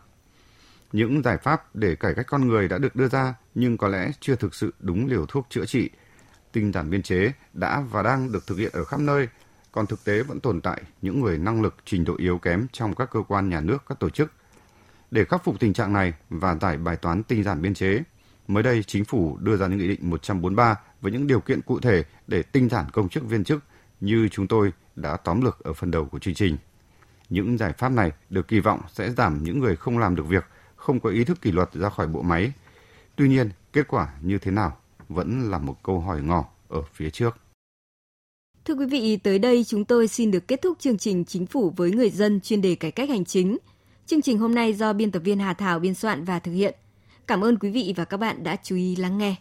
Những 0.92 1.22
giải 1.22 1.38
pháp 1.38 1.76
để 1.76 1.96
cải 1.96 2.14
cách 2.14 2.26
con 2.28 2.48
người 2.48 2.68
đã 2.68 2.78
được 2.78 2.96
đưa 2.96 3.08
ra 3.08 3.34
nhưng 3.54 3.78
có 3.78 3.88
lẽ 3.88 4.10
chưa 4.20 4.36
thực 4.36 4.54
sự 4.54 4.74
đúng 4.80 5.06
liều 5.06 5.26
thuốc 5.26 5.46
chữa 5.50 5.66
trị. 5.66 5.90
Tinh 6.52 6.72
giản 6.72 6.90
biên 6.90 7.02
chế 7.02 7.32
đã 7.52 7.80
và 7.90 8.02
đang 8.02 8.32
được 8.32 8.46
thực 8.46 8.58
hiện 8.58 8.70
ở 8.72 8.84
khắp 8.84 9.00
nơi, 9.00 9.28
còn 9.72 9.86
thực 9.86 10.04
tế 10.04 10.22
vẫn 10.22 10.40
tồn 10.40 10.60
tại 10.60 10.82
những 11.02 11.20
người 11.20 11.38
năng 11.38 11.62
lực 11.62 11.74
trình 11.84 12.04
độ 12.04 12.14
yếu 12.18 12.38
kém 12.38 12.66
trong 12.72 12.94
các 12.94 13.10
cơ 13.10 13.20
quan 13.28 13.48
nhà 13.48 13.60
nước, 13.60 13.78
các 13.88 13.98
tổ 13.98 14.10
chức. 14.10 14.32
Để 15.10 15.24
khắc 15.24 15.44
phục 15.44 15.60
tình 15.60 15.72
trạng 15.72 15.92
này 15.92 16.12
và 16.30 16.54
giải 16.54 16.76
bài 16.76 16.96
toán 16.96 17.22
tinh 17.22 17.42
giản 17.42 17.62
biên 17.62 17.74
chế, 17.74 18.02
mới 18.48 18.62
đây 18.62 18.82
chính 18.82 19.04
phủ 19.04 19.36
đưa 19.40 19.56
ra 19.56 19.66
những 19.66 19.78
nghị 19.78 19.88
định 19.88 20.10
143 20.10 20.74
với 21.00 21.12
những 21.12 21.26
điều 21.26 21.40
kiện 21.40 21.60
cụ 21.62 21.80
thể 21.80 22.04
để 22.26 22.42
tinh 22.42 22.68
giản 22.68 22.84
công 22.92 23.08
chức 23.08 23.24
viên 23.24 23.44
chức 23.44 23.64
như 24.00 24.28
chúng 24.28 24.46
tôi 24.46 24.72
đã 24.96 25.16
tóm 25.16 25.40
lược 25.40 25.64
ở 25.64 25.72
phần 25.72 25.90
đầu 25.90 26.04
của 26.04 26.18
chương 26.18 26.34
trình. 26.34 26.56
Những 27.28 27.58
giải 27.58 27.72
pháp 27.72 27.88
này 27.88 28.12
được 28.30 28.48
kỳ 28.48 28.60
vọng 28.60 28.80
sẽ 28.92 29.10
giảm 29.10 29.42
những 29.42 29.60
người 29.60 29.76
không 29.76 29.98
làm 29.98 30.16
được 30.16 30.28
việc, 30.28 30.44
không 30.80 31.00
có 31.00 31.10
ý 31.10 31.24
thức 31.24 31.40
kỷ 31.42 31.52
luật 31.52 31.72
ra 31.72 31.88
khỏi 31.88 32.06
bộ 32.06 32.22
máy. 32.22 32.52
Tuy 33.16 33.28
nhiên, 33.28 33.50
kết 33.72 33.88
quả 33.88 34.14
như 34.22 34.38
thế 34.38 34.50
nào 34.50 34.76
vẫn 35.08 35.50
là 35.50 35.58
một 35.58 35.76
câu 35.82 36.00
hỏi 36.00 36.22
ngỏ 36.22 36.44
ở 36.68 36.82
phía 36.94 37.10
trước. 37.10 37.36
Thưa 38.64 38.74
quý 38.74 38.86
vị, 38.86 39.16
tới 39.16 39.38
đây 39.38 39.64
chúng 39.64 39.84
tôi 39.84 40.08
xin 40.08 40.30
được 40.30 40.48
kết 40.48 40.62
thúc 40.62 40.78
chương 40.80 40.98
trình 40.98 41.24
Chính 41.24 41.46
phủ 41.46 41.72
với 41.76 41.90
người 41.90 42.10
dân 42.10 42.40
chuyên 42.40 42.62
đề 42.62 42.74
cải 42.74 42.90
cách 42.90 43.08
hành 43.08 43.24
chính. 43.24 43.58
Chương 44.06 44.22
trình 44.22 44.38
hôm 44.38 44.54
nay 44.54 44.74
do 44.74 44.92
biên 44.92 45.10
tập 45.10 45.22
viên 45.24 45.38
Hà 45.38 45.54
Thảo 45.54 45.78
biên 45.78 45.94
soạn 45.94 46.24
và 46.24 46.38
thực 46.38 46.52
hiện. 46.52 46.74
Cảm 47.26 47.44
ơn 47.44 47.58
quý 47.58 47.70
vị 47.70 47.94
và 47.96 48.04
các 48.04 48.16
bạn 48.16 48.42
đã 48.44 48.56
chú 48.62 48.76
ý 48.76 48.96
lắng 48.96 49.18
nghe. 49.18 49.36